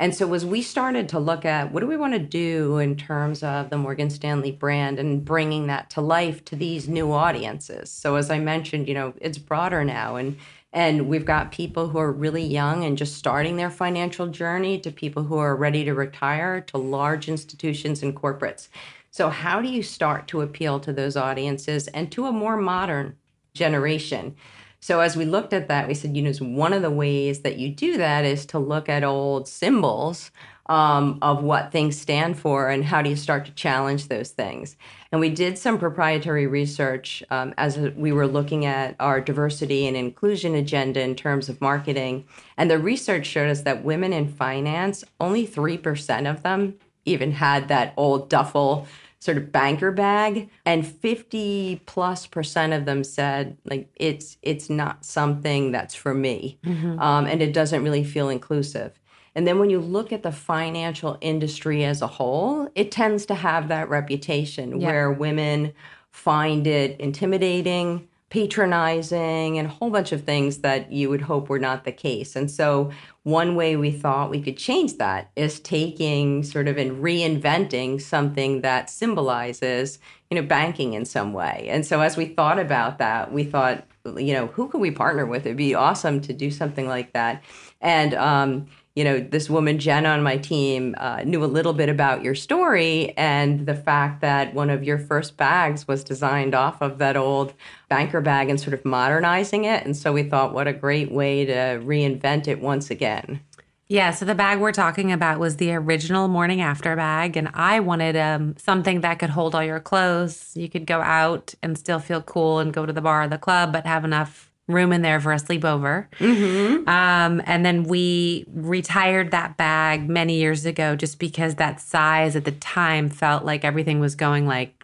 and 0.04 0.13
so 0.13 0.34
as 0.34 0.46
we 0.46 0.62
started 0.62 1.08
to 1.08 1.18
look 1.18 1.46
at 1.46 1.72
what 1.72 1.80
do 1.80 1.88
we 1.88 1.96
want 1.96 2.12
to 2.12 2.20
do 2.20 2.78
in 2.78 2.96
terms 2.96 3.42
of 3.42 3.70
the 3.70 3.78
morgan 3.78 4.10
stanley 4.10 4.52
brand 4.52 5.00
and 5.00 5.24
bringing 5.24 5.68
that 5.68 5.89
to 5.89 6.02
life 6.02 6.44
to 6.44 6.58
these 6.58 6.89
new 6.89 7.13
audiences 7.13 7.89
so 7.89 8.16
as 8.16 8.30
i 8.30 8.38
mentioned 8.38 8.88
you 8.88 8.94
know 8.94 9.13
it's 9.22 9.38
broader 9.38 9.84
now 9.86 10.18
and 10.18 10.38
and 10.74 11.08
we've 11.08 11.26
got 11.26 11.52
people 11.52 11.88
who 11.88 12.00
are 12.00 12.12
really 12.12 12.44
young 12.44 12.84
and 12.84 12.98
just 12.98 13.16
starting 13.16 13.56
their 13.56 13.70
financial 13.70 14.28
journey 14.28 14.78
to 14.78 14.92
people 14.92 15.24
who 15.24 15.38
are 15.38 15.56
ready 15.56 15.86
to 15.86 15.94
retire 15.94 16.60
to 16.60 16.78
large 16.78 17.30
institutions 17.30 18.04
and 18.04 18.16
corporates 18.16 18.68
so, 19.13 19.30
how 19.30 19.62
do 19.62 19.68
you 19.68 19.84
start 19.84 20.28
to 20.30 20.42
appeal 20.42 20.80
to 20.80 20.92
those 20.92 21.16
audiences 21.16 21.88
and 21.89 22.12
to 22.13 22.26
a 22.26 22.32
more 22.32 22.58
modern 22.58 23.16
generation? 23.54 24.36
So, 24.84 25.00
as 25.00 25.15
we 25.15 25.24
looked 25.24 25.54
at 25.54 25.69
that, 25.69 25.88
we 25.88 25.93
said, 25.93 26.17
you 26.17 26.22
know, 26.22 26.34
one 26.41 26.74
of 26.74 26.82
the 26.82 26.91
ways 26.91 27.39
that 27.43 27.56
you 27.56 27.69
do 27.69 27.96
that 27.96 28.26
is 28.26 28.46
to 28.48 28.60
look 28.60 28.89
at 28.89 29.06
old 29.06 29.48
symbols 29.48 30.30
um, 30.65 31.19
of 31.22 31.41
what 31.41 31.72
things 31.72 31.98
stand 31.98 32.38
for 32.38 32.67
and 32.67 32.84
how 32.84 33.02
do 33.02 33.10
you 33.10 33.15
start 33.15 33.46
to 33.46 33.54
challenge 33.54 34.10
those 34.10 34.32
things. 34.32 34.76
And 35.10 35.22
we 35.22 35.30
did 35.30 35.58
some 35.58 35.80
proprietary 35.80 36.48
research 36.48 37.24
um, 37.32 37.54
as 37.58 37.78
we 37.78 38.12
were 38.12 38.28
looking 38.28 38.65
at 38.65 38.98
our 39.00 39.22
diversity 39.22 39.88
and 39.88 39.96
inclusion 39.96 40.54
agenda 40.54 41.00
in 41.00 41.15
terms 41.15 41.48
of 41.48 41.62
marketing. 41.62 42.26
And 42.58 42.69
the 42.69 42.78
research 42.78 43.26
showed 43.26 43.50
us 43.50 43.62
that 43.62 43.86
women 43.86 44.12
in 44.12 44.28
finance, 44.28 45.06
only 45.17 45.48
3% 45.48 46.30
of 46.30 46.43
them 46.43 46.76
even 47.06 47.32
had 47.32 47.69
that 47.69 47.93
old 47.96 48.30
duffel 48.30 48.86
sort 49.24 49.38
of 49.38 49.54
banker 49.54 49.90
bag 49.90 50.50
and 50.66 50.86
50 50.86 51.82
plus 51.86 52.28
percent 52.28 52.74
of 52.74 52.84
them 52.84 53.06
said 53.06 53.58
like 53.64 53.88
it's 53.96 54.38
it's 54.42 54.70
not 54.70 55.06
something 55.06 55.72
that's 55.72 55.96
for 55.96 56.14
me 56.14 56.60
mm-hmm. 56.66 57.00
um, 57.00 57.26
and 57.26 57.42
it 57.42 57.54
doesn't 57.54 57.84
really 57.84 58.04
feel 58.04 58.28
inclusive 58.28 59.00
and 59.34 59.48
then 59.48 59.60
when 59.60 59.70
you 59.70 59.80
look 59.80 60.12
at 60.12 60.24
the 60.24 60.32
financial 60.34 61.18
industry 61.22 61.86
as 61.86 62.02
a 62.02 62.08
whole 62.08 62.70
it 62.76 62.92
tends 62.92 63.26
to 63.26 63.34
have 63.34 63.70
that 63.70 63.88
reputation 63.88 64.82
yep. 64.82 64.90
where 64.90 65.10
women 65.10 65.72
find 66.12 66.68
it 66.68 67.00
intimidating 67.00 68.06
patronizing 68.34 69.60
and 69.60 69.67
a 69.67 69.72
whole 69.72 69.91
bunch 69.91 70.12
of 70.12 70.24
things 70.24 70.58
that 70.58 70.91
you 70.91 71.08
would 71.08 71.22
hope 71.22 71.50
were 71.50 71.60
not 71.60 71.84
the 71.84 71.91
case. 71.91 72.36
And 72.36 72.50
so, 72.50 72.89
one 73.22 73.56
way 73.56 73.76
we 73.76 73.91
thought 73.91 74.32
we 74.32 74.41
could 74.41 74.58
change 74.58 74.98
that 74.98 75.30
is 75.36 75.60
taking 75.60 76.43
sort 76.43 76.67
of 76.67 76.78
and 76.78 77.04
reinventing 77.04 78.02
something 78.02 78.62
that 78.62 78.89
symbolizes, 78.89 80.00
you 80.32 80.36
know, 80.36 80.41
banking 80.41 80.93
in 80.93 81.06
some 81.06 81.32
way. 81.32 81.67
And 81.69 81.86
so, 81.86 82.02
as 82.02 82.17
we 82.17 82.26
thought 82.26 82.58
about 82.58 82.98
that, 82.98 83.32
we 83.32 83.43
thought, 83.43 83.86
you 84.04 84.34
know, 84.34 84.48
who 84.48 84.67
can 84.67 84.80
we 84.80 84.89
partner 84.89 85.28
with? 85.28 85.46
It'd 85.46 85.56
be 85.56 85.76
awesome 85.76 86.19
to 86.22 86.34
do 86.34 86.50
something 86.50 86.88
like 86.88 87.13
that. 87.13 87.43
And, 87.82 88.15
um, 88.15 88.65
you 88.96 89.04
know, 89.04 89.20
this 89.20 89.50
woman, 89.50 89.80
Jen, 89.80 90.06
on 90.06 90.22
my 90.22 90.38
team, 90.38 90.94
uh, 91.00 91.24
knew 91.24 91.44
a 91.44 91.48
little 91.48 91.74
bit 91.74 91.90
about 91.90 92.24
your 92.24 92.36
story 92.36 93.12
and 93.18 93.66
the 93.66 93.74
fact 93.74 94.22
that 94.22 94.54
one 94.54 94.70
of 94.70 94.84
your 94.84 95.00
first 95.00 95.36
bags 95.36 95.88
was 95.88 96.04
designed 96.04 96.54
off 96.54 96.80
of 96.82 97.00
that 97.00 97.18
old 97.18 97.54
banker 97.90 98.22
bag 98.22 98.50
and 98.50 98.60
sort 98.60 98.76
of 98.76 98.86
modernizing 98.86 99.66
it. 99.66 99.84
And 99.84 99.98
so 99.98 100.14
we 100.14 100.22
thought, 100.22 100.54
what 100.54 100.68
a 100.68 100.74
great 100.74 101.12
way 101.12 101.44
to 101.46 101.82
reinvent 101.84 102.48
it 102.48 102.62
once 102.62 102.92
again. 102.92 103.42
Yeah, 103.88 104.12
so 104.12 104.26
the 104.26 104.36
bag 104.36 104.60
we're 104.60 104.72
talking 104.72 105.12
about 105.12 105.40
was 105.40 105.58
the 105.58 105.74
original 105.74 106.28
morning 106.28 106.62
after 106.62 106.96
bag, 106.96 107.36
and 107.36 107.50
I 107.54 107.80
wanted 107.80 108.16
um, 108.16 108.56
something 108.58 109.02
that 109.02 109.20
could 109.20 109.30
hold 109.30 109.54
all 109.54 109.64
your 109.64 109.80
clothes. 109.80 110.54
You 110.56 110.70
could 110.70 110.88
go 110.88 111.02
out 111.02 111.54
and 111.62 111.78
still 111.78 112.00
feel 112.00 112.22
cool 112.22 112.60
and 112.60 112.74
go 112.74 112.86
to 112.86 112.94
the 112.94 113.02
bar 113.02 113.24
or 113.24 113.28
the 113.28 113.38
club, 113.38 113.74
but 113.74 113.86
have 113.86 114.06
enough 114.06 114.53
room 114.67 114.93
in 114.93 115.02
there 115.02 115.19
for 115.19 115.34
a 115.34 115.38
sleepover. 115.38 116.08
Mm-hmm. 116.19 116.88
Um, 116.88 117.41
and 117.45 117.65
then 117.65 117.84
we 117.84 118.45
retired 118.47 119.32
that 119.32 119.58
bag 119.58 120.10
many 120.10 120.36
years 120.36 120.65
ago 120.65 120.95
just 120.95 121.19
because 121.19 121.56
that 121.56 121.82
size 121.82 122.36
at 122.36 122.45
the 122.45 122.52
time 122.52 123.10
felt 123.10 123.43
like 123.43 123.65
everything 123.65 123.99
was 123.99 124.15
going 124.15 124.47
like 124.47 124.84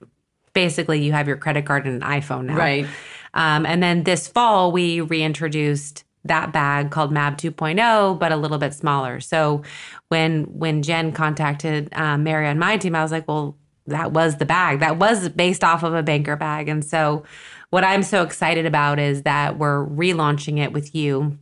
basically 0.54 1.02
you 1.02 1.14
have 1.14 1.28
your 1.28 1.38
credit 1.38 1.66
card 1.66 1.86
and 1.86 2.04
an 2.04 2.10
iPhone 2.10 2.46
now. 2.46 2.58
Right. 2.58 2.86
Um, 3.34 3.66
and 3.66 3.82
then 3.82 4.04
this 4.04 4.28
fall, 4.28 4.72
we 4.72 5.02
reintroduced 5.02 6.04
that 6.26 6.52
bag 6.52 6.92
called 6.92 7.12
Mab 7.12 7.38
2.0, 7.38 8.20
but 8.20 8.32
a 8.32 8.36
little 8.36 8.58
bit 8.58 8.74
smaller. 8.74 9.20
So 9.20 9.64
when 10.10 10.44
when 10.46 10.82
Jen 10.82 11.12
contacted 11.12 11.90
um, 11.94 12.24
Mary 12.24 12.48
on 12.48 12.60
my 12.60 12.78
team, 12.78 12.96
I 12.96 13.04
was 13.04 13.12
like, 13.12 13.28
well, 13.28 13.56
that 13.90 14.12
was 14.14 14.38
the 14.38 14.46
bag. 14.46 14.80
That 14.80 14.98
was 14.98 15.30
based 15.30 15.64
off 15.64 15.84
of 15.84 15.94
a 15.94 16.04
banker 16.04 16.36
bag. 16.36 16.70
And 16.70 16.84
so 16.84 17.24
what 17.70 17.84
I'm 17.84 18.04
so 18.04 18.24
excited 18.24 18.66
about 18.66 18.98
is 19.00 19.24
that 19.24 19.58
we're 19.58 19.86
relaunching 19.86 20.58
it 20.60 20.72
with 20.74 20.96
you 20.96 21.38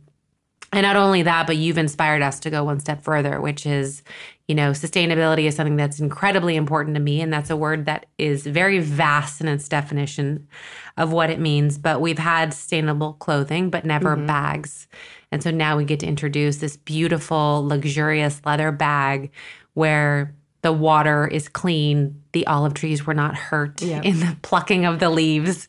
And 0.72 0.82
not 0.82 0.96
only 0.96 1.22
that, 1.22 1.46
but 1.46 1.56
you've 1.56 1.78
inspired 1.78 2.20
us 2.20 2.40
to 2.40 2.50
go 2.50 2.64
one 2.64 2.78
step 2.78 3.02
further, 3.02 3.40
which 3.40 3.64
is, 3.64 4.02
you 4.48 4.54
know, 4.54 4.72
sustainability 4.72 5.44
is 5.44 5.56
something 5.56 5.76
that's 5.76 5.98
incredibly 5.98 6.56
important 6.56 6.94
to 6.94 7.00
me. 7.00 7.22
And 7.22 7.32
that's 7.32 7.48
a 7.48 7.56
word 7.56 7.86
that 7.86 8.04
is 8.18 8.46
very 8.46 8.78
vast 8.78 9.40
in 9.40 9.48
its 9.48 9.66
definition 9.66 10.46
of 10.98 11.10
what 11.10 11.30
it 11.30 11.40
means. 11.40 11.78
But 11.78 12.02
we've 12.02 12.18
had 12.18 12.52
sustainable 12.52 13.14
clothing, 13.14 13.70
but 13.70 13.86
never 13.86 14.14
mm-hmm. 14.14 14.26
bags. 14.26 14.88
And 15.32 15.42
so 15.42 15.50
now 15.50 15.76
we 15.78 15.86
get 15.86 16.00
to 16.00 16.06
introduce 16.06 16.58
this 16.58 16.76
beautiful, 16.76 17.66
luxurious 17.66 18.42
leather 18.44 18.70
bag 18.70 19.30
where 19.72 20.34
the 20.62 20.72
water 20.72 21.26
is 21.26 21.48
clean. 21.48 22.22
The 22.32 22.46
olive 22.46 22.74
trees 22.74 23.06
were 23.06 23.14
not 23.14 23.34
hurt 23.34 23.80
yep. 23.80 24.04
in 24.04 24.20
the 24.20 24.36
plucking 24.42 24.84
of 24.84 24.98
the 24.98 25.10
leaves. 25.10 25.68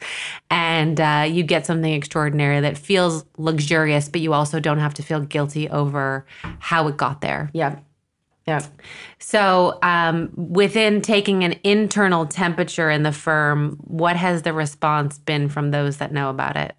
And 0.49 0.99
uh, 0.99 1.25
you 1.29 1.43
get 1.43 1.65
something 1.65 1.93
extraordinary 1.93 2.59
that 2.61 2.77
feels 2.77 3.25
luxurious, 3.37 4.09
but 4.09 4.21
you 4.21 4.33
also 4.33 4.59
don't 4.59 4.79
have 4.79 4.93
to 4.95 5.03
feel 5.03 5.21
guilty 5.21 5.69
over 5.69 6.25
how 6.59 6.87
it 6.87 6.97
got 6.97 7.21
there. 7.21 7.49
Yeah. 7.53 7.79
Yeah. 8.47 8.65
So, 9.19 9.77
um, 9.83 10.31
within 10.35 11.01
taking 11.01 11.43
an 11.43 11.59
internal 11.63 12.25
temperature 12.25 12.89
in 12.89 13.03
the 13.03 13.11
firm, 13.11 13.77
what 13.83 14.15
has 14.15 14.41
the 14.41 14.53
response 14.53 15.19
been 15.19 15.49
from 15.49 15.69
those 15.69 15.97
that 15.97 16.11
know 16.11 16.31
about 16.31 16.57
it? 16.57 16.75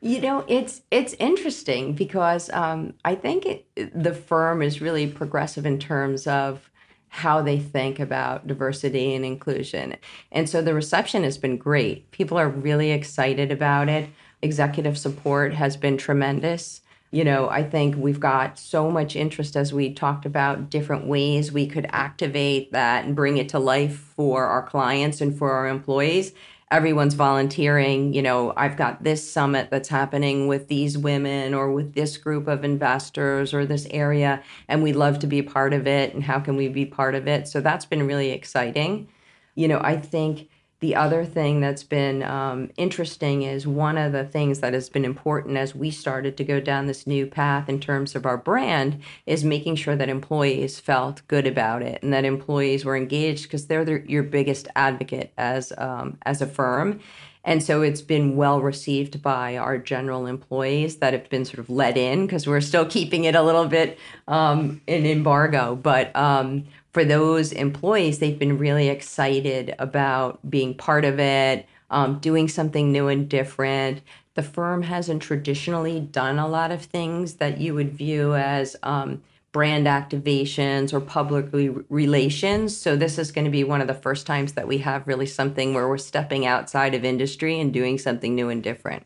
You 0.00 0.22
know, 0.22 0.44
it's 0.48 0.80
it's 0.90 1.12
interesting 1.14 1.92
because 1.92 2.48
um, 2.54 2.94
I 3.04 3.16
think 3.16 3.44
it, 3.44 3.66
the 3.74 4.14
firm 4.14 4.62
is 4.62 4.80
really 4.80 5.06
progressive 5.06 5.66
in 5.66 5.78
terms 5.78 6.26
of 6.26 6.70
how 7.14 7.40
they 7.40 7.56
think 7.60 8.00
about 8.00 8.44
diversity 8.44 9.14
and 9.14 9.24
inclusion. 9.24 9.94
And 10.32 10.48
so 10.48 10.60
the 10.60 10.74
reception 10.74 11.22
has 11.22 11.38
been 11.38 11.56
great. 11.56 12.10
People 12.10 12.36
are 12.36 12.48
really 12.48 12.90
excited 12.90 13.52
about 13.52 13.88
it. 13.88 14.10
Executive 14.42 14.98
support 14.98 15.54
has 15.54 15.76
been 15.76 15.96
tremendous. 15.96 16.80
You 17.12 17.22
know, 17.22 17.48
I 17.48 17.62
think 17.62 17.94
we've 17.96 18.18
got 18.18 18.58
so 18.58 18.90
much 18.90 19.14
interest 19.14 19.54
as 19.54 19.72
we 19.72 19.94
talked 19.94 20.26
about 20.26 20.70
different 20.70 21.06
ways 21.06 21.52
we 21.52 21.68
could 21.68 21.86
activate 21.90 22.72
that 22.72 23.04
and 23.04 23.14
bring 23.14 23.36
it 23.36 23.48
to 23.50 23.60
life 23.60 23.94
for 23.94 24.46
our 24.46 24.64
clients 24.64 25.20
and 25.20 25.38
for 25.38 25.52
our 25.52 25.68
employees 25.68 26.32
everyone's 26.70 27.14
volunteering 27.14 28.12
you 28.12 28.22
know 28.22 28.52
i've 28.56 28.76
got 28.76 29.02
this 29.04 29.30
summit 29.30 29.70
that's 29.70 29.88
happening 29.88 30.48
with 30.48 30.68
these 30.68 30.96
women 30.96 31.54
or 31.54 31.70
with 31.70 31.94
this 31.94 32.16
group 32.16 32.48
of 32.48 32.64
investors 32.64 33.52
or 33.52 33.66
this 33.66 33.86
area 33.90 34.42
and 34.68 34.82
we'd 34.82 34.96
love 34.96 35.18
to 35.18 35.26
be 35.26 35.42
part 35.42 35.72
of 35.72 35.86
it 35.86 36.14
and 36.14 36.24
how 36.24 36.40
can 36.40 36.56
we 36.56 36.68
be 36.68 36.86
part 36.86 37.14
of 37.14 37.28
it? 37.28 37.48
So 37.48 37.60
that's 37.60 37.84
been 37.84 38.06
really 38.06 38.30
exciting. 38.30 39.08
You 39.54 39.68
know 39.68 39.80
i 39.82 39.96
think 39.96 40.48
the 40.84 40.96
other 40.96 41.24
thing 41.24 41.62
that's 41.62 41.82
been 41.82 42.22
um, 42.22 42.70
interesting 42.76 43.40
is 43.40 43.66
one 43.66 43.96
of 43.96 44.12
the 44.12 44.22
things 44.22 44.60
that 44.60 44.74
has 44.74 44.90
been 44.90 45.06
important 45.06 45.56
as 45.56 45.74
we 45.74 45.90
started 45.90 46.36
to 46.36 46.44
go 46.44 46.60
down 46.60 46.84
this 46.84 47.06
new 47.06 47.26
path 47.26 47.70
in 47.70 47.80
terms 47.80 48.14
of 48.14 48.26
our 48.26 48.36
brand 48.36 49.00
is 49.24 49.44
making 49.44 49.76
sure 49.76 49.96
that 49.96 50.10
employees 50.10 50.78
felt 50.78 51.26
good 51.26 51.46
about 51.46 51.80
it 51.80 52.02
and 52.02 52.12
that 52.12 52.26
employees 52.26 52.84
were 52.84 52.98
engaged 52.98 53.44
because 53.44 53.66
they're 53.66 53.82
the, 53.82 54.04
your 54.06 54.22
biggest 54.22 54.68
advocate 54.76 55.32
as 55.38 55.72
um, 55.78 56.18
as 56.26 56.42
a 56.42 56.46
firm. 56.46 57.00
And 57.46 57.62
so 57.62 57.80
it's 57.80 58.02
been 58.02 58.36
well 58.36 58.60
received 58.60 59.22
by 59.22 59.56
our 59.56 59.78
general 59.78 60.26
employees 60.26 60.96
that 60.96 61.14
have 61.14 61.30
been 61.30 61.46
sort 61.46 61.60
of 61.60 61.70
let 61.70 61.96
in 61.96 62.26
because 62.26 62.46
we're 62.46 62.60
still 62.60 62.84
keeping 62.84 63.24
it 63.24 63.34
a 63.34 63.42
little 63.42 63.68
bit 63.68 63.98
um, 64.28 64.82
in 64.86 65.06
embargo. 65.06 65.76
But 65.76 66.14
um, 66.14 66.66
for 66.94 67.04
those 67.04 67.50
employees, 67.50 68.20
they've 68.20 68.38
been 68.38 68.56
really 68.56 68.88
excited 68.88 69.74
about 69.80 70.48
being 70.48 70.74
part 70.74 71.04
of 71.04 71.18
it, 71.18 71.66
um, 71.90 72.20
doing 72.20 72.46
something 72.46 72.92
new 72.92 73.08
and 73.08 73.28
different. 73.28 74.00
The 74.34 74.44
firm 74.44 74.82
hasn't 74.82 75.20
traditionally 75.20 75.98
done 75.98 76.38
a 76.38 76.46
lot 76.46 76.70
of 76.70 76.82
things 76.82 77.34
that 77.34 77.60
you 77.60 77.74
would 77.74 77.92
view 77.92 78.36
as 78.36 78.76
um, 78.84 79.22
brand 79.50 79.88
activations 79.88 80.92
or 80.92 81.00
public 81.00 81.46
relations. 81.88 82.76
So, 82.76 82.94
this 82.94 83.18
is 83.18 83.32
going 83.32 83.44
to 83.44 83.50
be 83.50 83.64
one 83.64 83.80
of 83.80 83.88
the 83.88 83.94
first 83.94 84.24
times 84.24 84.52
that 84.52 84.68
we 84.68 84.78
have 84.78 85.08
really 85.08 85.26
something 85.26 85.74
where 85.74 85.88
we're 85.88 85.98
stepping 85.98 86.46
outside 86.46 86.94
of 86.94 87.04
industry 87.04 87.58
and 87.58 87.72
doing 87.72 87.98
something 87.98 88.36
new 88.36 88.50
and 88.50 88.62
different. 88.62 89.04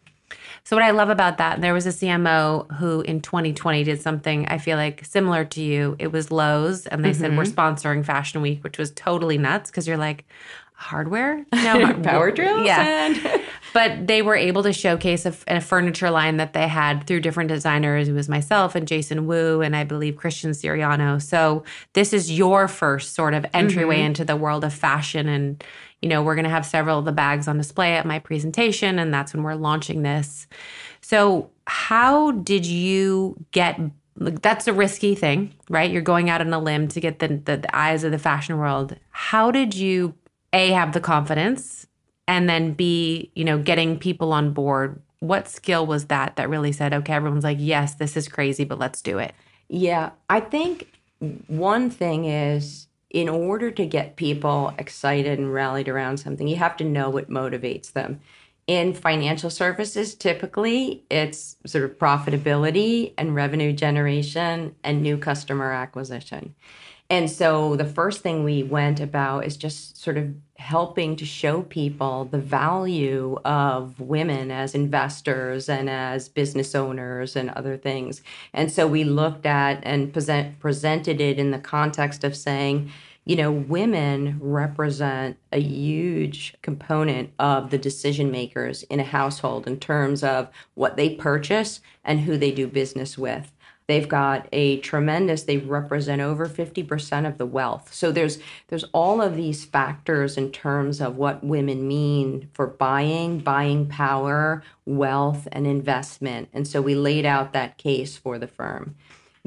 So 0.69 0.77
what 0.77 0.83
I 0.83 0.91
love 0.91 1.09
about 1.09 1.39
that, 1.39 1.63
there 1.63 1.73
was 1.73 1.87
a 1.87 1.89
CMO 1.89 2.71
who 2.77 3.01
in 3.01 3.23
2020 3.23 3.85
did 3.85 4.03
something 4.03 4.47
I 4.49 4.59
feel 4.59 4.77
like 4.77 5.03
similar 5.03 5.47
to 5.47 5.63
you. 5.63 5.97
It 5.99 6.13
was 6.13 6.31
Lowe's, 6.31 6.87
and 6.87 7.03
they 7.03 7.13
mm-hmm. 7.13 7.21
said 7.23 7.37
we're 7.39 7.45
mm-hmm. 7.45 7.59
sponsoring 7.59 8.05
Fashion 8.05 8.43
Week, 8.43 8.63
which 8.63 8.77
was 8.77 8.91
totally 8.91 9.39
nuts 9.39 9.71
because 9.71 9.89
you're 9.89 9.97
like, 9.97 10.27
hardware, 10.75 11.47
no 11.55 11.95
power 12.03 12.31
drills, 12.31 12.67
yeah. 12.67 13.39
But 13.73 14.07
they 14.07 14.23
were 14.23 14.37
able 14.37 14.63
to 14.63 14.73
showcase 14.73 15.27
a, 15.27 15.35
a, 15.47 15.61
furniture 15.61 16.11
line 16.11 16.37
that 16.39 16.53
they 16.53 16.69
had 16.69 17.07
through 17.07 17.21
different 17.21 17.49
designers. 17.49 18.09
It 18.09 18.13
was 18.13 18.29
myself 18.29 18.75
and 18.75 18.87
Jason 18.87 19.27
Wu, 19.27 19.61
and 19.61 19.77
I 19.77 19.85
believe 19.85 20.17
Christian 20.17 20.53
Siriano. 20.53 21.21
So 21.21 21.65
this 21.93 22.13
is 22.13 22.31
your 22.31 22.69
first 22.69 23.15
sort 23.15 23.35
of 23.35 23.45
entryway 23.53 23.97
mm-hmm. 23.97 24.07
into 24.07 24.25
the 24.25 24.37
world 24.37 24.65
of 24.65 24.73
fashion 24.73 25.29
and 25.29 25.63
you 26.01 26.09
know, 26.09 26.23
we're 26.23 26.37
going 26.37 26.45
to 26.45 26.51
have 26.51 26.65
several 26.65 27.01
of 27.01 27.05
the 27.05 27.13
bags 27.13 27.49
on 27.49 27.59
display 27.59 27.97
at 27.97 28.07
my 28.07 28.21
presentation, 28.21 28.99
and 28.99 29.13
that's 29.13 29.35
when 29.35 29.43
we're 29.43 29.57
launching 29.57 30.03
this. 30.03 30.47
So, 31.01 31.51
how 31.67 32.31
did 32.31 32.65
you 32.67 33.45
get? 33.51 33.81
That's 34.17 34.67
a 34.67 34.73
risky 34.73 35.15
thing, 35.15 35.55
right? 35.69 35.91
You're 35.91 36.03
going 36.03 36.31
out 36.31 36.41
on 36.41 36.53
a 36.53 36.59
limb 36.59 36.87
to 36.89 37.01
get 37.01 37.19
the, 37.19 37.29
the, 37.29 37.57
the 37.57 37.77
eyes 37.77 38.05
of 38.05 38.13
the 38.13 38.19
fashion 38.19 38.59
world. 38.59 38.97
How 39.11 39.51
did 39.51 39.75
you 39.75 40.15
a 40.53 40.71
have 40.71 40.93
the 40.93 41.01
confidence, 41.01 41.87
and 42.29 42.49
then 42.49 42.75
b 42.75 43.33
you 43.35 43.45
know 43.45 43.59
getting 43.59 43.99
people 43.99 44.33
on 44.33 44.53
board? 44.53 45.03
What 45.19 45.49
skill 45.49 45.85
was 45.85 46.07
that 46.07 46.37
that 46.37 46.49
really 46.49 46.71
said, 46.71 46.95
okay, 46.95 47.13
everyone's 47.13 47.43
like, 47.43 47.59
yes, 47.61 47.95
this 47.95 48.17
is 48.17 48.29
crazy, 48.29 48.63
but 48.65 48.79
let's 48.79 49.03
do 49.03 49.19
it? 49.19 49.35
Yeah, 49.69 50.11
I 50.31 50.39
think 50.39 50.93
one 51.49 51.91
thing 51.91 52.27
is 52.27 52.87
in 53.11 53.29
order 53.29 53.71
to 53.73 53.85
get 53.85 54.15
people 54.17 54.73
excited 54.79 55.39
and 55.39 55.53
rallied 55.53 55.89
around 55.89 56.19
something, 56.19 56.47
you 56.47 56.57
have 56.57 56.77
to 56.77 56.85
know 56.85 57.11
what 57.11 57.29
motivates 57.29 57.93
them. 57.93 58.21
In 58.69 58.93
financial 58.93 59.49
services, 59.49 60.15
typically 60.15 61.03
it's 61.11 61.57
sort 61.67 61.85
of 61.85 61.99
profitability 61.99 63.15
and 63.17 63.35
revenue 63.35 63.73
generation 63.73 64.77
and 64.85 65.03
new 65.03 65.17
customer 65.17 65.73
acquisition. 65.73 66.55
And 67.11 67.31
so 67.31 67.77
the 67.77 67.87
first 67.87 68.21
thing 68.21 68.45
we 68.45 68.63
went 68.63 69.01
about 69.01 69.47
is 69.47 69.57
just 69.57 69.97
sort 69.97 70.19
of 70.19 70.35
helping 70.59 71.15
to 71.15 71.25
show 71.25 71.63
people 71.63 72.25
the 72.25 72.39
value 72.39 73.39
of 73.45 73.99
women 74.01 74.51
as 74.51 74.75
investors 74.75 75.69
and 75.69 75.89
as 75.89 76.29
business 76.29 76.75
owners 76.75 77.37
and 77.37 77.49
other 77.51 77.77
things. 77.77 78.23
And 78.53 78.71
so 78.71 78.87
we 78.87 79.05
looked 79.05 79.47
at 79.47 79.81
and 79.85 80.13
present, 80.13 80.59
presented 80.59 81.21
it 81.21 81.39
in 81.39 81.53
the 81.53 81.61
context 81.61 82.25
of 82.25 82.37
saying, 82.37 82.91
you 83.25 83.37
know, 83.37 83.53
women 83.53 84.39
represent 84.41 85.37
a 85.53 85.61
huge 85.61 86.57
component 86.63 87.31
of 87.39 87.71
the 87.71 87.79
decision 87.79 88.31
makers 88.31 88.83
in 88.85 89.01
a 89.01 89.05
household 89.05 89.67
in 89.67 89.79
terms 89.79 90.25
of 90.25 90.49
what 90.75 90.97
they 90.97 91.11
purchase 91.11 91.81
and 92.05 92.21
who 92.21 92.37
they 92.37 92.51
do 92.51 92.67
business 92.67 93.17
with. 93.17 93.53
They've 93.89 94.09
got 94.09 94.49
a 94.53 94.81
tremendous, 94.81 95.45
they 95.45 95.57
represent 95.57 96.21
over 96.21 96.47
50% 96.47 97.27
of 97.27 97.39
the 97.39 97.47
wealth. 97.47 97.93
So 97.93 98.13
there's 98.13 98.39
there's 98.69 98.85
all 98.93 99.23
of 99.23 99.35
these 99.35 99.65
factors 99.65 100.37
in 100.37 100.53
terms 100.53 101.01
of 101.01 101.17
what 101.17 101.43
women 101.43 101.89
mean 101.89 102.51
for 102.53 102.67
buying, 102.67 103.39
buying 103.39 103.87
power, 103.87 104.63
wealth, 104.85 105.49
and 105.53 105.67
investment. 105.67 106.51
And 106.53 106.69
so 106.69 106.83
we 106.83 106.95
laid 106.95 107.25
out 107.25 107.55
that 107.55 107.79
case 107.79 108.15
for 108.15 108.39
the 108.39 108.47
firm. 108.47 108.95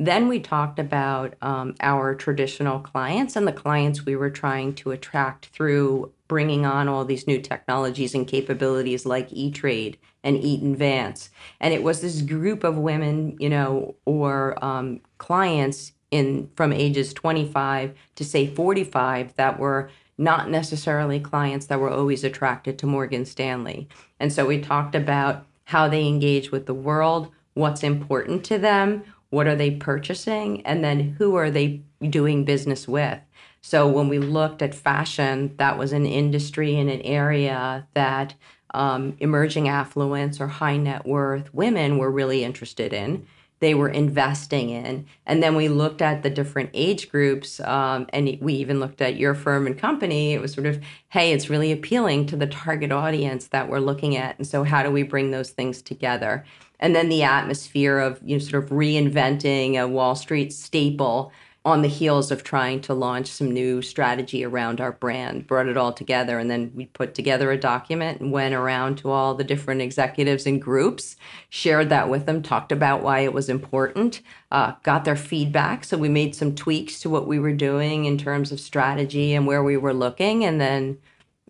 Then 0.01 0.27
we 0.27 0.39
talked 0.39 0.79
about 0.79 1.35
um, 1.43 1.75
our 1.79 2.15
traditional 2.15 2.79
clients 2.79 3.35
and 3.35 3.47
the 3.47 3.53
clients 3.53 4.03
we 4.03 4.15
were 4.15 4.31
trying 4.31 4.73
to 4.77 4.89
attract 4.89 5.45
through 5.47 6.11
bringing 6.27 6.65
on 6.65 6.87
all 6.87 7.05
these 7.05 7.27
new 7.27 7.39
technologies 7.39 8.15
and 8.15 8.27
capabilities 8.27 9.05
like 9.05 9.31
E-Trade 9.31 9.99
and 10.23 10.43
Eaton 10.43 10.75
Vance. 10.75 11.29
And 11.59 11.71
it 11.71 11.83
was 11.83 12.01
this 12.01 12.23
group 12.23 12.63
of 12.63 12.79
women, 12.79 13.37
you 13.39 13.47
know, 13.47 13.93
or 14.05 14.57
um, 14.65 15.01
clients 15.19 15.91
in 16.09 16.49
from 16.55 16.73
ages 16.73 17.13
25 17.13 17.93
to 18.15 18.25
say 18.25 18.47
45 18.47 19.35
that 19.35 19.59
were 19.59 19.91
not 20.17 20.49
necessarily 20.49 21.19
clients 21.19 21.67
that 21.67 21.79
were 21.79 21.91
always 21.91 22.23
attracted 22.23 22.79
to 22.79 22.87
Morgan 22.87 23.23
Stanley. 23.23 23.87
And 24.19 24.33
so 24.33 24.47
we 24.47 24.61
talked 24.61 24.95
about 24.95 25.45
how 25.65 25.87
they 25.87 26.07
engage 26.07 26.51
with 26.51 26.65
the 26.65 26.73
world, 26.73 27.31
what's 27.53 27.83
important 27.83 28.43
to 28.45 28.57
them, 28.57 29.03
what 29.31 29.47
are 29.47 29.55
they 29.55 29.71
purchasing, 29.71 30.65
and 30.65 30.83
then 30.83 31.15
who 31.17 31.35
are 31.35 31.49
they 31.49 31.81
doing 32.07 32.45
business 32.45 32.87
with. 32.87 33.19
So 33.61 33.87
when 33.87 34.07
we 34.07 34.19
looked 34.19 34.61
at 34.61 34.75
fashion, 34.75 35.55
that 35.57 35.77
was 35.77 35.93
an 35.93 36.05
industry 36.05 36.75
in 36.75 36.89
an 36.89 37.01
area 37.01 37.87
that 37.93 38.35
um, 38.73 39.15
emerging 39.19 39.67
affluence 39.67 40.39
or 40.39 40.47
high 40.47 40.77
net 40.77 41.05
worth 41.05 41.53
women 41.53 41.97
were 41.97 42.11
really 42.11 42.43
interested 42.43 42.93
in. 42.93 43.25
They 43.61 43.75
were 43.75 43.87
investing 43.87 44.71
in. 44.71 45.05
And 45.25 45.41
then 45.41 45.55
we 45.55 45.69
looked 45.69 46.01
at 46.01 46.23
the 46.23 46.29
different 46.31 46.71
age 46.73 47.09
groups, 47.09 47.59
um, 47.61 48.07
and 48.09 48.37
we 48.41 48.55
even 48.55 48.79
looked 48.79 49.01
at 49.01 49.15
your 49.15 49.35
firm 49.35 49.67
and 49.67 49.77
company. 49.77 50.33
It 50.33 50.41
was 50.41 50.51
sort 50.51 50.65
of, 50.65 50.81
hey, 51.09 51.31
it's 51.31 51.49
really 51.49 51.71
appealing 51.71 52.25
to 52.27 52.35
the 52.35 52.47
target 52.47 52.91
audience 52.91 53.47
that 53.47 53.69
we're 53.69 53.79
looking 53.79 54.17
at. 54.17 54.37
And 54.37 54.47
so, 54.47 54.63
how 54.63 54.81
do 54.81 54.91
we 54.91 55.03
bring 55.03 55.29
those 55.29 55.51
things 55.51 55.81
together? 55.81 56.43
And 56.79 56.95
then 56.95 57.09
the 57.09 57.21
atmosphere 57.21 57.99
of 57.99 58.19
you 58.25 58.35
know, 58.35 58.43
sort 58.43 58.63
of 58.63 58.71
reinventing 58.71 59.79
a 59.79 59.87
Wall 59.87 60.15
Street 60.15 60.51
staple 60.51 61.31
on 61.63 61.83
the 61.83 61.87
heels 61.87 62.31
of 62.31 62.43
trying 62.43 62.81
to 62.81 62.93
launch 62.93 63.27
some 63.27 63.51
new 63.51 63.83
strategy 63.83 64.43
around 64.43 64.81
our 64.81 64.91
brand, 64.91 65.45
brought 65.45 65.67
it 65.67 65.77
all 65.77 65.93
together. 65.93 66.39
And 66.39 66.49
then 66.49 66.71
we 66.73 66.87
put 66.87 67.13
together 67.13 67.51
a 67.51 67.57
document 67.57 68.19
and 68.19 68.31
went 68.31 68.55
around 68.55 68.97
to 68.97 69.11
all 69.11 69.35
the 69.35 69.43
different 69.43 69.81
executives 69.81 70.47
and 70.47 70.59
groups, 70.59 71.15
shared 71.49 71.89
that 71.89 72.09
with 72.09 72.25
them, 72.25 72.41
talked 72.41 72.71
about 72.71 73.03
why 73.03 73.19
it 73.19 73.33
was 73.33 73.47
important, 73.47 74.21
uh, 74.49 74.73
got 74.81 75.05
their 75.05 75.15
feedback. 75.15 75.83
So 75.83 75.99
we 75.99 76.09
made 76.09 76.33
some 76.33 76.55
tweaks 76.55 76.99
to 77.01 77.11
what 77.11 77.27
we 77.27 77.37
were 77.37 77.53
doing 77.53 78.05
in 78.05 78.17
terms 78.17 78.51
of 78.51 78.59
strategy 78.59 79.35
and 79.35 79.45
where 79.45 79.63
we 79.63 79.77
were 79.77 79.93
looking. 79.93 80.43
And 80.43 80.59
then 80.59 80.97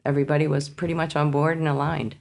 everybody 0.03 0.45
was 0.45 0.67
pretty 0.67 0.93
much 0.93 1.15
on 1.15 1.31
board 1.31 1.57
and 1.57 1.69
aligned. 1.69 2.17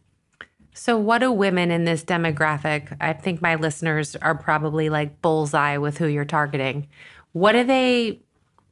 So, 0.73 0.97
what 0.97 1.19
do 1.19 1.33
women 1.33 1.73
in 1.73 1.85
this 1.85 2.05
demographic? 2.05 2.97
I 3.01 3.13
think 3.13 3.43
my 3.43 3.57
listeners 3.57 4.15
are 4.15 4.37
probably 4.37 4.89
like 4.89 5.21
bullseye 5.21 5.77
with 5.77 5.99
who 5.99 6.07
you're 6.07 6.25
targeting 6.25 6.87
what 7.33 7.53
do 7.53 7.65
they 7.65 8.21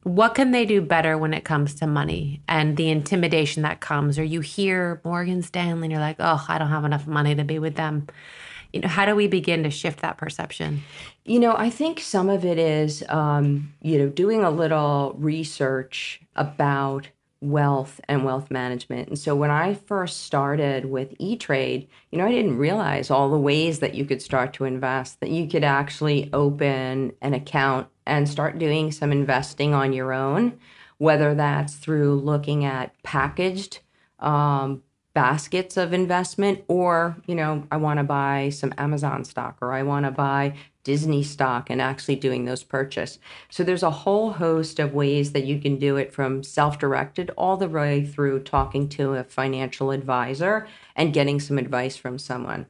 what 0.03 0.33
can 0.33 0.51
they 0.51 0.65
do 0.65 0.81
better 0.81 1.17
when 1.17 1.33
it 1.33 1.43
comes 1.43 1.75
to 1.75 1.85
money 1.85 2.41
and 2.47 2.77
the 2.77 2.89
intimidation 2.89 3.63
that 3.63 3.81
comes? 3.81 4.17
Or 4.17 4.23
you 4.23 4.41
hear 4.41 5.01
morgan 5.03 5.41
stanley 5.41 5.85
and 5.85 5.91
you're 5.91 6.01
like 6.01 6.17
oh 6.19 6.45
i 6.47 6.57
don't 6.57 6.69
have 6.69 6.85
enough 6.85 7.07
money 7.07 7.35
to 7.35 7.43
be 7.43 7.59
with 7.59 7.75
them. 7.75 8.07
You 8.73 8.81
know 8.81 8.87
how 8.87 9.05
do 9.05 9.15
we 9.15 9.27
begin 9.27 9.63
to 9.63 9.69
shift 9.69 10.01
that 10.01 10.17
perception? 10.17 10.83
You 11.25 11.39
know 11.39 11.55
i 11.55 11.69
think 11.69 11.99
some 11.99 12.29
of 12.29 12.45
it 12.45 12.57
is 12.57 13.03
um, 13.09 13.73
you 13.81 13.97
know 13.97 14.09
doing 14.09 14.43
a 14.43 14.51
little 14.51 15.15
research 15.17 16.21
about 16.35 17.09
wealth 17.41 18.01
and 18.07 18.25
wealth 18.25 18.51
management. 18.51 19.07
And 19.07 19.17
so 19.17 19.35
when 19.35 19.51
I 19.51 19.73
first 19.73 20.23
started 20.23 20.85
with 20.85 21.13
E-Trade, 21.19 21.87
you 22.11 22.17
know, 22.17 22.25
I 22.25 22.31
didn't 22.31 22.57
realize 22.57 23.09
all 23.09 23.29
the 23.29 23.39
ways 23.39 23.79
that 23.79 23.95
you 23.95 24.05
could 24.05 24.21
start 24.21 24.53
to 24.53 24.65
invest, 24.65 25.19
that 25.21 25.29
you 25.29 25.47
could 25.47 25.63
actually 25.63 26.29
open 26.33 27.13
an 27.21 27.33
account 27.33 27.87
and 28.09 28.27
start 28.27 28.59
doing 28.59 28.91
some 28.91 29.11
investing 29.11 29.73
on 29.73 29.93
your 29.93 30.11
own, 30.11 30.59
whether 30.97 31.33
that's 31.33 31.75
through 31.75 32.15
looking 32.15 32.65
at 32.65 32.93
packaged 33.03 33.79
um, 34.19 34.83
baskets 35.13 35.75
of 35.75 35.91
investment 35.91 36.63
or 36.67 37.17
you 37.25 37.33
know 37.33 37.65
i 37.71 37.75
want 37.77 37.97
to 37.97 38.03
buy 38.03 38.47
some 38.47 38.71
amazon 38.77 39.25
stock 39.25 39.57
or 39.59 39.73
i 39.73 39.81
want 39.81 40.05
to 40.05 40.11
buy 40.11 40.53
disney 40.89 41.21
stock 41.21 41.69
and 41.69 41.81
actually 41.81 42.15
doing 42.15 42.45
those 42.45 42.63
purchase. 42.63 43.19
So 43.49 43.63
there's 43.63 43.83
a 43.83 43.91
whole 43.91 44.31
host 44.31 44.79
of 44.79 44.95
ways 44.95 45.33
that 45.33 45.45
you 45.45 45.59
can 45.59 45.77
do 45.77 45.97
it 45.97 46.11
from 46.11 46.41
self-directed 46.41 47.29
all 47.37 47.57
the 47.57 47.69
way 47.69 48.03
through 48.03 48.39
talking 48.39 48.89
to 48.89 49.13
a 49.13 49.23
financial 49.23 49.91
advisor 49.91 50.67
and 50.95 51.13
getting 51.13 51.39
some 51.39 51.59
advice 51.59 51.95
from 51.95 52.17
someone. 52.17 52.65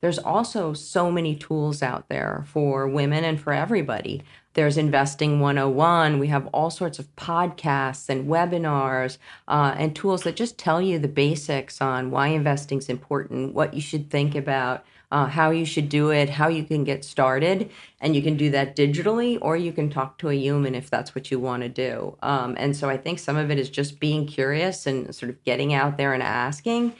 There's 0.00 0.18
also 0.18 0.72
so 0.72 1.12
many 1.12 1.36
tools 1.36 1.80
out 1.80 2.08
there 2.08 2.44
for 2.48 2.88
women 2.88 3.22
and 3.22 3.40
for 3.40 3.52
everybody 3.52 4.24
there's 4.54 4.76
Investing 4.76 5.38
101. 5.40 6.18
We 6.18 6.26
have 6.28 6.48
all 6.48 6.70
sorts 6.70 6.98
of 6.98 7.14
podcasts 7.14 8.08
and 8.08 8.28
webinars 8.28 9.18
uh, 9.46 9.74
and 9.78 9.94
tools 9.94 10.24
that 10.24 10.36
just 10.36 10.58
tell 10.58 10.82
you 10.82 10.98
the 10.98 11.08
basics 11.08 11.80
on 11.80 12.10
why 12.10 12.28
investing 12.28 12.78
is 12.78 12.88
important, 12.88 13.54
what 13.54 13.74
you 13.74 13.80
should 13.80 14.10
think 14.10 14.34
about, 14.34 14.84
uh, 15.12 15.26
how 15.26 15.50
you 15.50 15.64
should 15.64 15.88
do 15.88 16.10
it, 16.10 16.30
how 16.30 16.48
you 16.48 16.64
can 16.64 16.82
get 16.82 17.04
started. 17.04 17.70
And 18.00 18.16
you 18.16 18.22
can 18.22 18.36
do 18.36 18.50
that 18.50 18.74
digitally, 18.74 19.38
or 19.40 19.56
you 19.56 19.72
can 19.72 19.88
talk 19.88 20.18
to 20.18 20.30
a 20.30 20.34
human 20.34 20.74
if 20.74 20.90
that's 20.90 21.14
what 21.14 21.30
you 21.30 21.38
want 21.38 21.62
to 21.62 21.68
do. 21.68 22.16
Um, 22.22 22.56
and 22.58 22.76
so 22.76 22.88
I 22.88 22.96
think 22.96 23.20
some 23.20 23.36
of 23.36 23.50
it 23.50 23.58
is 23.58 23.70
just 23.70 24.00
being 24.00 24.26
curious 24.26 24.86
and 24.86 25.14
sort 25.14 25.30
of 25.30 25.42
getting 25.44 25.72
out 25.72 25.96
there 25.96 26.12
and 26.12 26.22
asking 26.22 26.94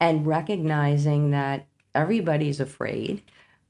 and 0.00 0.26
recognizing 0.26 1.32
that 1.32 1.66
everybody's 1.94 2.60
afraid 2.60 3.22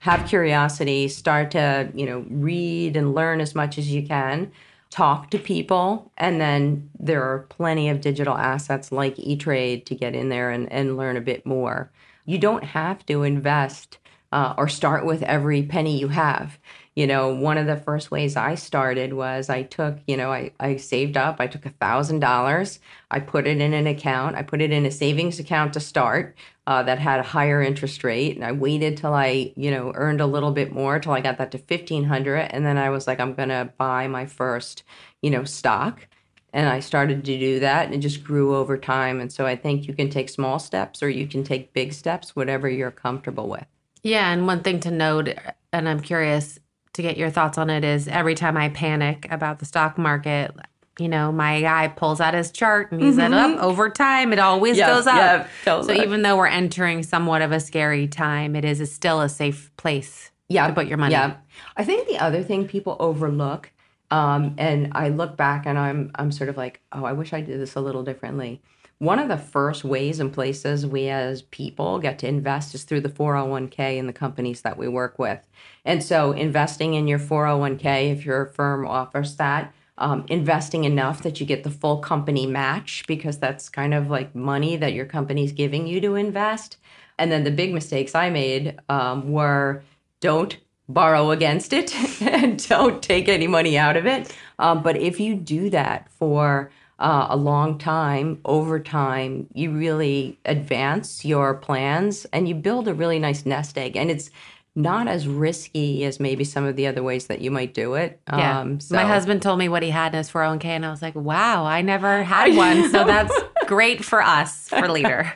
have 0.04 0.28
curiosity, 0.28 1.08
start 1.08 1.50
to, 1.50 1.90
you 1.94 2.04
know, 2.04 2.26
read 2.28 2.94
and 2.94 3.14
learn 3.14 3.40
as 3.40 3.54
much 3.54 3.78
as 3.78 3.90
you 3.90 4.06
can, 4.06 4.52
talk 4.90 5.30
to 5.30 5.38
people, 5.38 6.12
and 6.18 6.38
then 6.38 6.90
there 7.00 7.22
are 7.22 7.46
plenty 7.48 7.88
of 7.88 8.02
digital 8.02 8.36
assets 8.36 8.92
like 8.92 9.18
E-Trade 9.18 9.86
to 9.86 9.94
get 9.94 10.14
in 10.14 10.28
there 10.28 10.50
and, 10.50 10.70
and 10.70 10.98
learn 10.98 11.16
a 11.16 11.22
bit 11.22 11.46
more. 11.46 11.90
You 12.26 12.36
don't 12.36 12.64
have 12.64 13.06
to 13.06 13.22
invest 13.22 13.96
uh, 14.30 14.52
or 14.58 14.68
start 14.68 15.06
with 15.06 15.22
every 15.22 15.62
penny 15.62 15.98
you 15.98 16.08
have 16.08 16.58
you 16.94 17.06
know 17.06 17.34
one 17.34 17.58
of 17.58 17.66
the 17.66 17.76
first 17.76 18.10
ways 18.10 18.36
i 18.36 18.54
started 18.54 19.12
was 19.12 19.48
i 19.48 19.62
took 19.62 19.98
you 20.06 20.16
know 20.16 20.32
i, 20.32 20.50
I 20.60 20.76
saved 20.76 21.16
up 21.16 21.36
i 21.40 21.46
took 21.46 21.66
a 21.66 21.70
thousand 21.70 22.20
dollars 22.20 22.78
i 23.10 23.20
put 23.20 23.46
it 23.46 23.60
in 23.60 23.72
an 23.74 23.86
account 23.86 24.36
i 24.36 24.42
put 24.42 24.60
it 24.60 24.70
in 24.70 24.86
a 24.86 24.90
savings 24.90 25.38
account 25.38 25.72
to 25.74 25.80
start 25.80 26.36
uh, 26.66 26.82
that 26.84 26.98
had 26.98 27.20
a 27.20 27.24
higher 27.24 27.62
interest 27.62 28.04
rate 28.04 28.36
and 28.36 28.44
i 28.44 28.52
waited 28.52 28.96
till 28.96 29.12
i 29.12 29.52
you 29.56 29.70
know 29.70 29.92
earned 29.94 30.20
a 30.20 30.26
little 30.26 30.52
bit 30.52 30.72
more 30.72 30.98
till 30.98 31.12
i 31.12 31.20
got 31.20 31.38
that 31.38 31.50
to 31.52 31.58
1500 31.58 32.36
and 32.38 32.64
then 32.64 32.78
i 32.78 32.90
was 32.90 33.06
like 33.06 33.20
i'm 33.20 33.34
gonna 33.34 33.72
buy 33.76 34.06
my 34.06 34.26
first 34.26 34.82
you 35.20 35.30
know 35.30 35.44
stock 35.44 36.06
and 36.52 36.68
i 36.68 36.80
started 36.80 37.24
to 37.24 37.38
do 37.38 37.60
that 37.60 37.86
and 37.86 37.94
it 37.94 37.98
just 37.98 38.22
grew 38.22 38.56
over 38.56 38.78
time 38.78 39.20
and 39.20 39.32
so 39.32 39.44
i 39.46 39.56
think 39.56 39.86
you 39.86 39.94
can 39.94 40.08
take 40.08 40.28
small 40.28 40.58
steps 40.58 41.02
or 41.02 41.08
you 41.08 41.26
can 41.26 41.42
take 41.42 41.72
big 41.72 41.92
steps 41.92 42.36
whatever 42.36 42.68
you're 42.68 42.90
comfortable 42.90 43.48
with. 43.48 43.66
Yeah 44.02 44.30
and 44.30 44.46
one 44.46 44.62
thing 44.62 44.80
to 44.80 44.90
note 44.90 45.30
and 45.72 45.88
i'm 45.88 46.00
curious 46.00 46.58
to 46.94 47.02
get 47.02 47.16
your 47.16 47.30
thoughts 47.30 47.58
on 47.58 47.70
it 47.70 47.84
is 47.84 48.08
every 48.08 48.34
time 48.34 48.56
I 48.56 48.70
panic 48.70 49.26
about 49.30 49.58
the 49.58 49.66
stock 49.66 49.98
market, 49.98 50.54
you 50.98 51.08
know, 51.08 51.32
my 51.32 51.60
guy 51.60 51.88
pulls 51.88 52.20
out 52.20 52.34
his 52.34 52.50
chart 52.50 52.92
and 52.92 53.00
he 53.00 53.08
mm-hmm. 53.08 53.18
said, 53.18 53.32
oh, 53.32 53.58
over 53.58 53.90
time, 53.90 54.32
it 54.32 54.38
always 54.38 54.76
yep, 54.76 54.88
goes 54.88 55.06
up. 55.06 55.16
Yep, 55.16 55.50
so 55.64 55.80
up. 55.80 55.90
even 55.90 56.22
though 56.22 56.36
we're 56.36 56.46
entering 56.46 57.02
somewhat 57.02 57.42
of 57.42 57.52
a 57.52 57.60
scary 57.60 58.06
time, 58.06 58.54
it 58.54 58.64
is 58.64 58.92
still 58.92 59.20
a 59.20 59.28
safe 59.28 59.70
place 59.76 60.30
yeah, 60.48 60.68
to 60.68 60.72
put 60.72 60.86
your 60.86 60.98
money. 60.98 61.12
Yeah. 61.12 61.36
I 61.76 61.84
think 61.84 62.06
the 62.06 62.18
other 62.18 62.42
thing 62.42 62.68
people 62.68 62.96
overlook, 63.00 63.72
um, 64.10 64.54
and 64.58 64.92
I 64.92 65.08
look 65.08 65.36
back 65.36 65.66
and 65.66 65.78
I'm 65.78 66.12
I'm 66.14 66.30
sort 66.30 66.48
of 66.48 66.56
like, 66.56 66.80
oh, 66.92 67.04
I 67.04 67.12
wish 67.12 67.32
I 67.32 67.40
did 67.40 67.58
this 67.58 67.74
a 67.74 67.80
little 67.80 68.04
differently 68.04 68.62
one 69.04 69.18
of 69.18 69.28
the 69.28 69.36
first 69.36 69.84
ways 69.84 70.18
and 70.18 70.32
places 70.32 70.86
we 70.86 71.08
as 71.08 71.42
people 71.42 71.98
get 71.98 72.18
to 72.20 72.26
invest 72.26 72.74
is 72.74 72.84
through 72.84 73.02
the 73.02 73.08
401k 73.08 73.96
in 73.96 74.06
the 74.06 74.12
companies 74.12 74.62
that 74.62 74.78
we 74.78 74.88
work 74.88 75.18
with. 75.18 75.46
And 75.84 76.02
so, 76.02 76.32
investing 76.32 76.94
in 76.94 77.06
your 77.06 77.18
401k, 77.18 78.12
if 78.12 78.24
your 78.24 78.46
firm 78.46 78.86
offers 78.86 79.36
that, 79.36 79.74
um, 79.98 80.24
investing 80.28 80.84
enough 80.84 81.22
that 81.22 81.38
you 81.38 81.46
get 81.46 81.62
the 81.62 81.70
full 81.70 81.98
company 81.98 82.46
match 82.46 83.04
because 83.06 83.38
that's 83.38 83.68
kind 83.68 83.94
of 83.94 84.10
like 84.10 84.34
money 84.34 84.76
that 84.76 84.92
your 84.92 85.06
company's 85.06 85.52
giving 85.52 85.86
you 85.86 86.00
to 86.00 86.14
invest. 86.16 86.78
And 87.18 87.30
then 87.30 87.44
the 87.44 87.50
big 87.50 87.72
mistakes 87.72 88.14
I 88.14 88.30
made 88.30 88.78
um, 88.88 89.30
were 89.30 89.82
don't 90.20 90.56
borrow 90.88 91.30
against 91.30 91.72
it 91.72 91.94
and 92.22 92.66
don't 92.68 93.02
take 93.02 93.28
any 93.28 93.46
money 93.46 93.78
out 93.78 93.96
of 93.96 94.06
it. 94.06 94.34
Um, 94.58 94.82
but 94.82 94.96
if 94.96 95.20
you 95.20 95.34
do 95.34 95.70
that 95.70 96.10
for 96.10 96.70
uh, 97.04 97.26
a 97.28 97.36
long 97.36 97.76
time, 97.76 98.40
over 98.46 98.80
time, 98.80 99.46
you 99.52 99.70
really 99.70 100.38
advance 100.46 101.22
your 101.22 101.52
plans 101.52 102.24
and 102.32 102.48
you 102.48 102.54
build 102.54 102.88
a 102.88 102.94
really 102.94 103.18
nice 103.18 103.44
nest 103.44 103.76
egg. 103.76 103.94
And 103.94 104.10
it's 104.10 104.30
not 104.74 105.06
as 105.06 105.28
risky 105.28 106.02
as 106.06 106.18
maybe 106.18 106.44
some 106.44 106.64
of 106.64 106.76
the 106.76 106.86
other 106.86 107.02
ways 107.02 107.26
that 107.26 107.42
you 107.42 107.50
might 107.50 107.74
do 107.74 107.92
it. 107.92 108.18
Yeah. 108.26 108.60
Um, 108.60 108.80
so. 108.80 108.94
My 108.94 109.04
husband 109.04 109.42
told 109.42 109.58
me 109.58 109.68
what 109.68 109.82
he 109.82 109.90
had 109.90 110.14
in 110.14 110.18
his 110.18 110.30
401k, 110.30 110.64
and 110.64 110.86
I 110.86 110.90
was 110.90 111.02
like, 111.02 111.14
wow, 111.14 111.66
I 111.66 111.82
never 111.82 112.22
had 112.22 112.56
one. 112.56 112.90
So 112.90 113.04
that's 113.04 113.34
great 113.66 114.02
for 114.02 114.22
us, 114.22 114.68
for 114.70 114.88
Leader. 114.88 115.30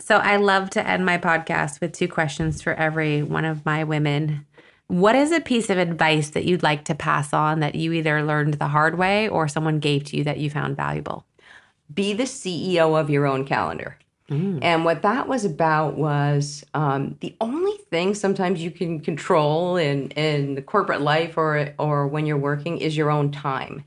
so 0.00 0.18
I 0.18 0.36
love 0.36 0.68
to 0.70 0.86
end 0.86 1.06
my 1.06 1.16
podcast 1.16 1.80
with 1.80 1.92
two 1.92 2.08
questions 2.08 2.60
for 2.60 2.74
every 2.74 3.22
one 3.22 3.46
of 3.46 3.64
my 3.64 3.84
women 3.84 4.44
what 4.88 5.14
is 5.14 5.32
a 5.32 5.40
piece 5.40 5.70
of 5.70 5.78
advice 5.78 6.30
that 6.30 6.44
you'd 6.44 6.62
like 6.62 6.84
to 6.84 6.94
pass 6.94 7.32
on 7.32 7.60
that 7.60 7.74
you 7.74 7.92
either 7.92 8.22
learned 8.22 8.54
the 8.54 8.68
hard 8.68 8.98
way 8.98 9.28
or 9.28 9.46
someone 9.46 9.78
gave 9.78 10.04
to 10.04 10.16
you 10.16 10.24
that 10.24 10.38
you 10.38 10.50
found 10.50 10.76
valuable? 10.76 11.24
Be 11.92 12.14
the 12.14 12.24
CEO 12.24 12.98
of 12.98 13.10
your 13.10 13.26
own 13.26 13.46
calendar. 13.46 13.98
Mm. 14.30 14.58
And 14.62 14.84
what 14.84 15.02
that 15.02 15.28
was 15.28 15.44
about 15.44 15.96
was 15.96 16.64
um, 16.74 17.16
the 17.20 17.34
only 17.40 17.76
thing 17.90 18.14
sometimes 18.14 18.62
you 18.62 18.70
can 18.70 19.00
control 19.00 19.76
in, 19.76 20.08
in 20.10 20.54
the 20.54 20.62
corporate 20.62 21.02
life 21.02 21.36
or, 21.36 21.74
or 21.78 22.06
when 22.06 22.26
you're 22.26 22.36
working 22.36 22.78
is 22.78 22.96
your 22.96 23.10
own 23.10 23.30
time. 23.30 23.84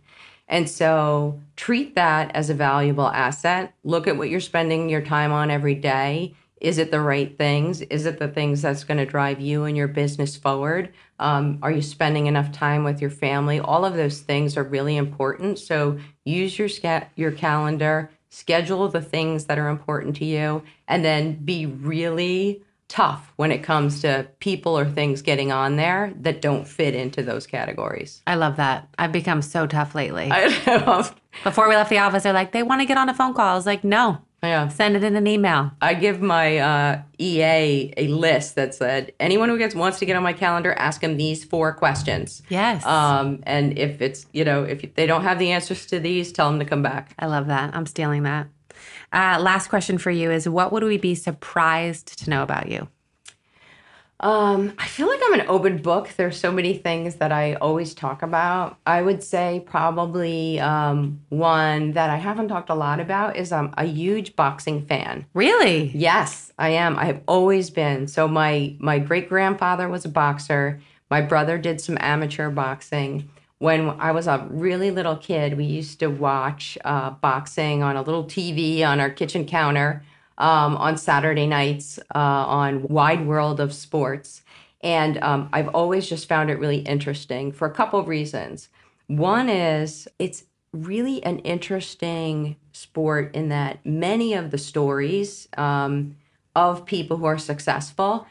And 0.48 0.70
so 0.70 1.40
treat 1.56 1.96
that 1.96 2.36
as 2.36 2.50
a 2.50 2.54
valuable 2.54 3.08
asset. 3.08 3.74
Look 3.84 4.08
at 4.08 4.18
what 4.18 4.30
you're 4.30 4.40
spending 4.40 4.90
your 4.90 5.02
time 5.02 5.32
on 5.32 5.50
every 5.50 5.76
day 5.76 6.36
is 6.62 6.78
it 6.78 6.92
the 6.92 7.02
right 7.02 7.36
things? 7.38 7.82
Is 7.82 8.06
it 8.06 8.20
the 8.20 8.28
things 8.28 8.62
that's 8.62 8.84
going 8.84 9.00
to 9.00 9.06
drive 9.06 9.42
you 9.42 9.64
and 9.64 9.76
your 9.76 9.88
business 9.88 10.38
forward? 10.38 10.94
Um, 11.20 11.58
are 11.64 11.72
you 11.72 11.82
spending 11.82 12.28
enough 12.28 12.52
time 12.52 12.84
with 12.84 13.02
your 13.02 13.10
family? 13.10 13.60
All 13.60 13.84
of 13.84 13.96
those 13.96 14.20
things 14.20 14.56
are 14.56 14.64
really 14.64 14.96
important. 14.96 15.58
So 15.58 15.98
use 16.24 16.58
your 16.58 16.70
your 17.16 17.32
calendar, 17.32 18.12
schedule 18.30 18.88
the 18.88 19.02
things 19.02 19.46
that 19.46 19.58
are 19.58 19.70
important 19.70 20.16
to 20.18 20.26
you, 20.26 20.62
and 20.88 21.04
then 21.04 21.34
be 21.34 21.66
really 21.66 22.64
tough 22.88 23.32
when 23.38 23.52
it 23.52 23.64
comes 23.64 24.02
to 24.02 24.28
people 24.40 24.78
or 24.78 24.86
things 24.86 25.22
getting 25.22 25.52
on 25.52 25.78
there 25.78 26.14
that 26.18 26.42
don't 26.42 26.68
fit 26.68 26.94
into 26.94 27.24
those 27.24 27.48
categories. 27.48 28.22
I 28.28 28.36
love 28.36 28.58
that. 28.58 28.88
I've 29.00 29.14
become 29.14 29.42
so 29.42 29.66
tough 29.66 29.96
lately. 29.96 30.30
I 30.32 30.48
know. 30.68 31.10
Before 31.44 31.70
we 31.70 31.76
left 31.76 31.90
the 31.90 32.00
office, 32.00 32.24
they're 32.24 32.34
like, 32.34 32.52
they 32.52 32.64
want 32.64 32.82
to 32.82 32.86
get 32.86 32.98
on 32.98 33.10
a 33.10 33.14
phone 33.14 33.34
call. 33.34 33.48
I 33.48 33.56
was 33.56 33.66
like, 33.66 33.84
no, 33.84 34.20
Yeah. 34.44 34.70
send 34.70 34.96
it 34.96 35.04
in 35.04 35.16
an 35.16 35.28
email. 35.28 35.72
I 35.82 35.94
give 35.94 36.22
my 36.22 36.58
uh, 36.58 37.02
EA 37.20 37.94
a 37.96 38.08
list 38.08 38.56
that 38.56 38.74
said 38.74 39.14
anyone 39.20 39.50
who 39.50 39.58
gets 39.58 39.76
wants 39.76 40.00
to 40.00 40.06
get 40.06 40.16
on 40.16 40.24
my 40.24 40.34
calendar, 40.34 40.74
ask 40.74 41.02
them 41.02 41.18
these 41.18 41.44
four 41.44 41.74
questions. 41.74 42.42
Yes. 42.50 42.86
Um, 42.86 43.44
and 43.44 43.78
if 43.78 44.02
it's 44.02 44.26
you 44.34 44.44
know 44.44 44.64
if 44.64 44.96
they 44.96 45.06
don't 45.06 45.24
have 45.24 45.38
the 45.38 45.52
answers 45.52 45.86
to 45.88 46.00
these, 46.00 46.32
tell 46.32 46.50
them 46.50 46.60
to 46.60 46.66
come 46.66 46.82
back. 46.82 47.14
I 47.20 47.28
love 47.28 47.48
that. 47.48 47.76
I'm 47.76 47.86
stealing 47.86 48.24
that. 48.24 48.48
Uh, 49.14 49.38
last 49.40 49.68
question 49.68 49.98
for 49.98 50.10
you 50.10 50.32
is 50.32 50.48
what 50.48 50.72
would 50.72 50.84
we 50.84 50.98
be 50.98 51.16
surprised 51.16 52.24
to 52.24 52.30
know 52.30 52.44
about 52.44 52.70
you? 52.70 52.88
Um, 54.22 54.74
I 54.78 54.86
feel 54.86 55.08
like 55.08 55.20
I'm 55.26 55.40
an 55.40 55.48
open 55.48 55.80
book. 55.80 56.10
There's 56.16 56.40
so 56.40 56.52
many 56.52 56.78
things 56.78 57.16
that 57.16 57.32
I 57.32 57.56
always 57.56 57.96
talk 57.96 58.22
about. 58.22 58.78
I 58.86 59.02
would 59.02 59.24
say 59.24 59.64
probably 59.66 60.60
um, 60.60 61.20
one 61.30 61.94
that 61.94 62.12
I 62.12 62.18
haven't 62.18 62.48
talked 62.48 62.70
a 62.70 62.76
lot 62.76 63.00
about 63.00 63.36
is 63.36 63.52
I'm 63.52 63.74
a 63.78 63.86
huge 63.86 64.36
boxing 64.36 64.86
fan. 64.86 65.26
Really? 65.34 65.90
Yes, 65.96 66.54
I 66.60 66.70
am. 66.70 66.98
I 66.98 67.06
have 67.06 67.22
always 67.28 67.72
been. 67.72 68.08
So 68.08 68.28
my 68.28 68.76
my 68.80 69.00
great 69.00 69.28
grandfather 69.28 69.90
was 69.90 70.06
a 70.06 70.10
boxer. 70.10 70.80
My 71.10 71.22
brother 71.22 71.58
did 71.58 71.82
some 71.82 71.98
amateur 72.00 72.52
boxing. 72.52 73.28
When 73.58 73.90
I 73.90 74.12
was 74.12 74.28
a 74.28 74.48
really 74.50 74.92
little 74.92 75.18
kid, 75.18 75.58
we 75.58 75.66
used 75.66 76.00
to 76.00 76.08
watch 76.08 76.78
uh, 76.86 77.12
boxing 77.12 77.84
on 77.84 77.96
a 77.96 78.02
little 78.02 78.24
TV 78.24 78.84
on 78.84 79.00
our 79.00 79.10
kitchen 79.10 79.46
counter 79.46 80.04
um, 80.42 80.76
on 80.76 80.98
Saturday 80.98 81.48
nights 81.48 82.00
uh, 82.14 82.18
on 82.18 82.84
Wide 82.84 83.26
World 83.26 83.60
of 83.60 83.74
Sports. 83.74 84.42
And 84.82 85.18
um, 85.24 85.50
I've 85.54 85.70
always 85.70 86.10
just 86.10 86.28
found 86.28 86.50
it 86.50 86.60
really 86.60 86.80
interesting 86.80 87.52
for 87.52 87.68
a 87.68 87.72
couple 87.72 88.00
of 88.00 88.08
reasons. 88.08 88.68
One 89.08 89.48
is 89.48 90.08
it's 90.18 90.46
really 90.74 91.24
an 91.24 91.40
interesting 91.40 92.56
sport 92.74 93.36
in 93.36 93.50
that 93.50 93.86
many 93.86 94.34
of 94.34 94.52
the 94.52 94.58
stories 94.58 95.48
um, 95.58 96.18
of 96.56 96.86
people 96.86 97.18
who 97.18 97.26
are 97.26 97.38
successful 97.38 98.26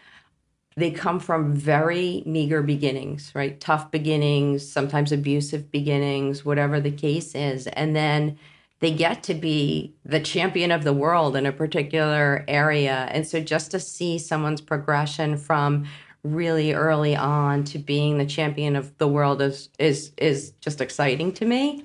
they 0.76 0.90
come 0.90 1.20
from 1.20 1.52
very 1.52 2.22
meager 2.24 2.62
beginnings, 2.62 3.32
right? 3.34 3.60
Tough 3.60 3.90
beginnings, 3.90 4.66
sometimes 4.66 5.12
abusive 5.12 5.70
beginnings, 5.70 6.44
whatever 6.44 6.80
the 6.80 6.92
case 6.92 7.34
is. 7.34 7.66
And 7.66 7.94
then 7.94 8.38
they 8.80 8.92
get 8.92 9.22
to 9.24 9.34
be 9.34 9.94
the 10.04 10.20
champion 10.20 10.70
of 10.70 10.84
the 10.84 10.92
world 10.92 11.36
in 11.36 11.46
a 11.46 11.52
particular 11.52 12.44
area. 12.48 13.08
And 13.10 13.26
so 13.26 13.40
just 13.40 13.70
to 13.70 13.80
see 13.80 14.18
someone's 14.18 14.60
progression 14.60 15.36
from 15.36 15.86
really 16.22 16.72
early 16.72 17.14
on 17.16 17.64
to 17.64 17.78
being 17.78 18.18
the 18.18 18.26
champion 18.26 18.76
of 18.76 18.96
the 18.98 19.08
world 19.08 19.40
is 19.40 19.70
is 19.78 20.12
is 20.18 20.52
just 20.60 20.80
exciting 20.80 21.32
to 21.32 21.44
me. 21.44 21.84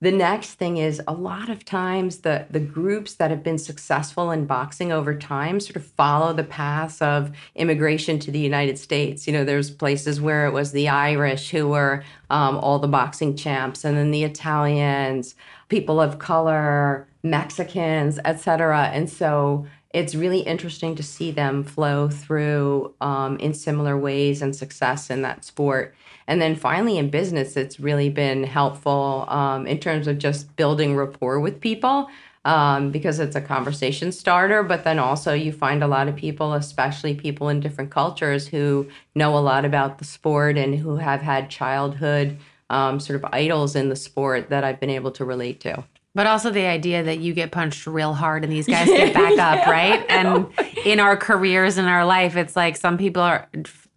The 0.00 0.12
next 0.12 0.54
thing 0.54 0.76
is 0.76 1.02
a 1.08 1.12
lot 1.12 1.48
of 1.48 1.64
times 1.64 2.18
the 2.18 2.46
the 2.48 2.60
groups 2.60 3.14
that 3.14 3.32
have 3.32 3.42
been 3.42 3.58
successful 3.58 4.30
in 4.30 4.46
boxing 4.46 4.92
over 4.92 5.12
time 5.12 5.58
sort 5.58 5.74
of 5.74 5.84
follow 5.84 6.32
the 6.32 6.44
paths 6.44 7.02
of 7.02 7.32
immigration 7.56 8.20
to 8.20 8.30
the 8.30 8.38
United 8.38 8.78
States. 8.78 9.26
You 9.26 9.32
know, 9.32 9.44
there's 9.44 9.72
places 9.72 10.20
where 10.20 10.46
it 10.46 10.52
was 10.52 10.70
the 10.70 10.88
Irish 10.88 11.50
who 11.50 11.66
were 11.66 12.04
um, 12.30 12.58
all 12.58 12.78
the 12.78 12.86
boxing 12.86 13.34
champs, 13.36 13.84
and 13.84 13.96
then 13.96 14.12
the 14.12 14.22
Italians, 14.22 15.34
people 15.68 16.00
of 16.00 16.20
color, 16.20 17.08
Mexicans, 17.24 18.20
etc. 18.24 18.90
And 18.92 19.10
so 19.10 19.66
it's 19.92 20.14
really 20.14 20.40
interesting 20.40 20.94
to 20.94 21.02
see 21.02 21.32
them 21.32 21.64
flow 21.64 22.08
through 22.08 22.94
um, 23.00 23.36
in 23.38 23.52
similar 23.52 23.98
ways 23.98 24.42
and 24.42 24.54
success 24.54 25.10
in 25.10 25.22
that 25.22 25.44
sport. 25.44 25.94
And 26.28 26.42
then 26.42 26.54
finally, 26.54 26.98
in 26.98 27.08
business, 27.08 27.56
it's 27.56 27.80
really 27.80 28.10
been 28.10 28.44
helpful 28.44 29.24
um, 29.28 29.66
in 29.66 29.78
terms 29.78 30.06
of 30.06 30.18
just 30.18 30.54
building 30.56 30.94
rapport 30.94 31.40
with 31.40 31.58
people 31.58 32.08
um, 32.44 32.90
because 32.90 33.18
it's 33.18 33.34
a 33.34 33.40
conversation 33.40 34.12
starter. 34.12 34.62
But 34.62 34.84
then 34.84 34.98
also, 34.98 35.32
you 35.32 35.52
find 35.52 35.82
a 35.82 35.88
lot 35.88 36.06
of 36.06 36.14
people, 36.14 36.52
especially 36.52 37.14
people 37.14 37.48
in 37.48 37.60
different 37.60 37.90
cultures, 37.90 38.46
who 38.46 38.86
know 39.14 39.36
a 39.36 39.40
lot 39.40 39.64
about 39.64 39.98
the 39.98 40.04
sport 40.04 40.58
and 40.58 40.74
who 40.74 40.96
have 40.96 41.22
had 41.22 41.48
childhood 41.48 42.36
um, 42.68 43.00
sort 43.00 43.16
of 43.16 43.30
idols 43.32 43.74
in 43.74 43.88
the 43.88 43.96
sport 43.96 44.50
that 44.50 44.64
I've 44.64 44.78
been 44.78 44.90
able 44.90 45.10
to 45.12 45.24
relate 45.24 45.60
to. 45.60 45.82
But 46.14 46.26
also 46.26 46.50
the 46.50 46.66
idea 46.66 47.02
that 47.04 47.20
you 47.20 47.32
get 47.32 47.52
punched 47.52 47.86
real 47.86 48.12
hard 48.12 48.44
and 48.44 48.52
these 48.52 48.66
guys 48.66 48.86
get 48.86 49.14
back 49.14 49.38
up, 49.38 49.66
right? 49.66 50.04
And 50.10 50.46
in 50.84 51.00
our 51.00 51.16
careers 51.16 51.78
and 51.78 51.88
our 51.88 52.04
life, 52.04 52.36
it's 52.36 52.54
like 52.54 52.76
some 52.76 52.98
people 52.98 53.22
are 53.22 53.48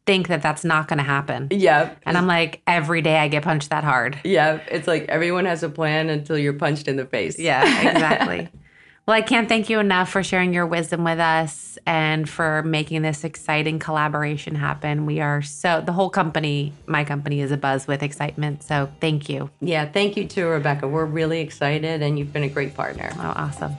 think 0.06 0.28
that 0.28 0.42
that's 0.42 0.64
not 0.64 0.88
going 0.88 0.98
to 0.98 1.04
happen. 1.04 1.48
Yeah. 1.52 1.94
And 2.04 2.18
I'm 2.18 2.28
like, 2.28 2.62
every 2.66 3.02
day 3.02 3.18
I 3.18 3.28
get 3.28 3.44
punched 3.44 3.70
that 3.70 3.84
hard. 3.84 4.20
Yeah. 4.24 4.60
It's 4.70 4.88
like 4.88 5.06
everyone 5.10 5.46
has 5.46 5.64
a 5.64 5.70
plan 5.70 6.10
until 6.10 6.38
you're 6.38 6.54
punched 6.54 6.88
in 6.88 6.96
the 6.96 7.06
face. 7.06 7.38
Yeah, 7.38 7.64
exactly. 7.90 8.50
well, 9.08 9.16
I 9.16 9.22
can't 9.22 9.48
thank 9.48 9.70
you 9.70 9.80
enough 9.80 10.10
for 10.10 10.24
sharing 10.24 10.54
your 10.54 10.66
wisdom 10.66 11.04
with 11.04 11.20
us 11.20 11.78
and 11.86 12.28
for 12.28 12.64
making 12.64 13.04
this 13.04 13.24
exciting 13.24 13.78
collaboration 13.78 14.56
happen. 14.56 15.06
We 15.06 15.20
are 15.20 15.44
so, 15.44 15.82
the 15.86 15.94
whole 15.94 16.10
company, 16.10 16.74
my 16.88 17.04
company, 17.04 17.42
is 17.42 17.52
a 17.52 17.58
buzz 17.58 17.86
with 17.86 18.02
excitement. 18.02 18.64
So 18.64 18.92
thank 19.02 19.30
you. 19.30 19.52
Yeah. 19.62 19.86
Thank 19.86 20.18
you 20.18 20.28
too, 20.28 20.48
Rebecca. 20.48 20.88
We're 20.88 21.06
really 21.06 21.42
excited 21.42 22.02
and 22.02 22.18
you've 22.18 22.34
been 22.34 22.44
a 22.44 22.50
great 22.50 22.74
partner. 22.74 23.12
Oh, 23.18 23.34
awesome. 23.36 23.78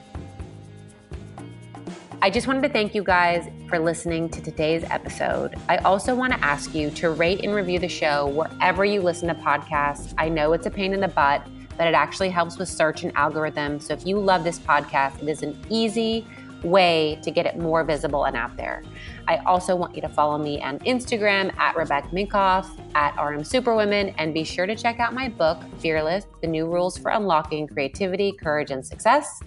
I 2.25 2.31
just 2.31 2.47
wanted 2.47 2.63
to 2.63 2.69
thank 2.69 2.95
you 2.95 3.03
guys 3.03 3.49
for 3.69 3.81
listening 3.81 4.29
to 4.29 4.41
today's 4.41 4.85
episode. 4.85 5.57
I 5.69 5.79
also 5.79 6.15
want 6.15 6.33
to 6.33 6.39
ask 6.39 6.73
you 6.73 6.89
to 6.93 7.11
rate 7.11 7.41
and 7.43 7.53
review 7.53 7.81
the 7.81 7.89
show 7.89 8.29
wherever 8.29 8.85
you 8.85 9.03
listen 9.03 9.27
to 9.27 9.35
podcasts. 9.35 10.15
I 10.17 10.29
know 10.29 10.53
it's 10.53 10.67
a 10.67 10.71
pain 10.71 10.93
in 10.93 11.01
the 11.01 11.09
butt, 11.09 11.45
but 11.77 11.89
it 11.89 11.95
actually 11.95 12.31
helps 12.31 12.59
with 12.59 12.69
search 12.69 13.03
and 13.03 13.13
algorithm. 13.17 13.81
So 13.81 13.93
if 13.93 14.07
you 14.07 14.21
love 14.21 14.45
this 14.45 14.61
podcast, 14.61 15.21
it 15.21 15.29
is 15.29 15.43
an 15.43 15.61
easy 15.69 16.25
way 16.63 17.19
to 17.25 17.33
get 17.33 17.45
it 17.45 17.59
more 17.59 17.83
visible 17.83 18.27
and 18.27 18.37
out 18.37 18.57
there. 18.57 18.85
I 19.29 19.39
also 19.39 19.77
want 19.77 19.95
you 19.95 20.03
to 20.03 20.09
follow 20.09 20.39
me 20.39 20.63
on 20.63 20.79
Instagram 20.81 21.55
at 21.59 21.77
Rebecca 21.77 22.09
Minkoff, 22.09 22.69
at 22.95 23.15
RM 23.23 23.45
Superwomen, 23.45 24.15
and 24.19 24.33
be 24.33 24.45
sure 24.45 24.67
to 24.67 24.75
check 24.75 25.01
out 25.01 25.13
my 25.15 25.29
book, 25.29 25.59
Fearless 25.79 26.27
The 26.41 26.47
New 26.47 26.67
Rules 26.67 26.97
for 26.97 27.11
Unlocking 27.11 27.67
Creativity, 27.67 28.33
Courage, 28.33 28.71
and 28.71 28.85
Success. 28.85 29.41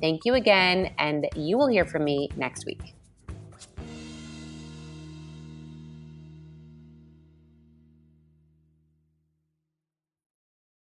Thank 0.00 0.24
you 0.24 0.34
again, 0.34 0.92
and 0.98 1.28
you 1.36 1.56
will 1.56 1.68
hear 1.68 1.84
from 1.84 2.04
me 2.04 2.28
next 2.36 2.66
week. 2.66 2.95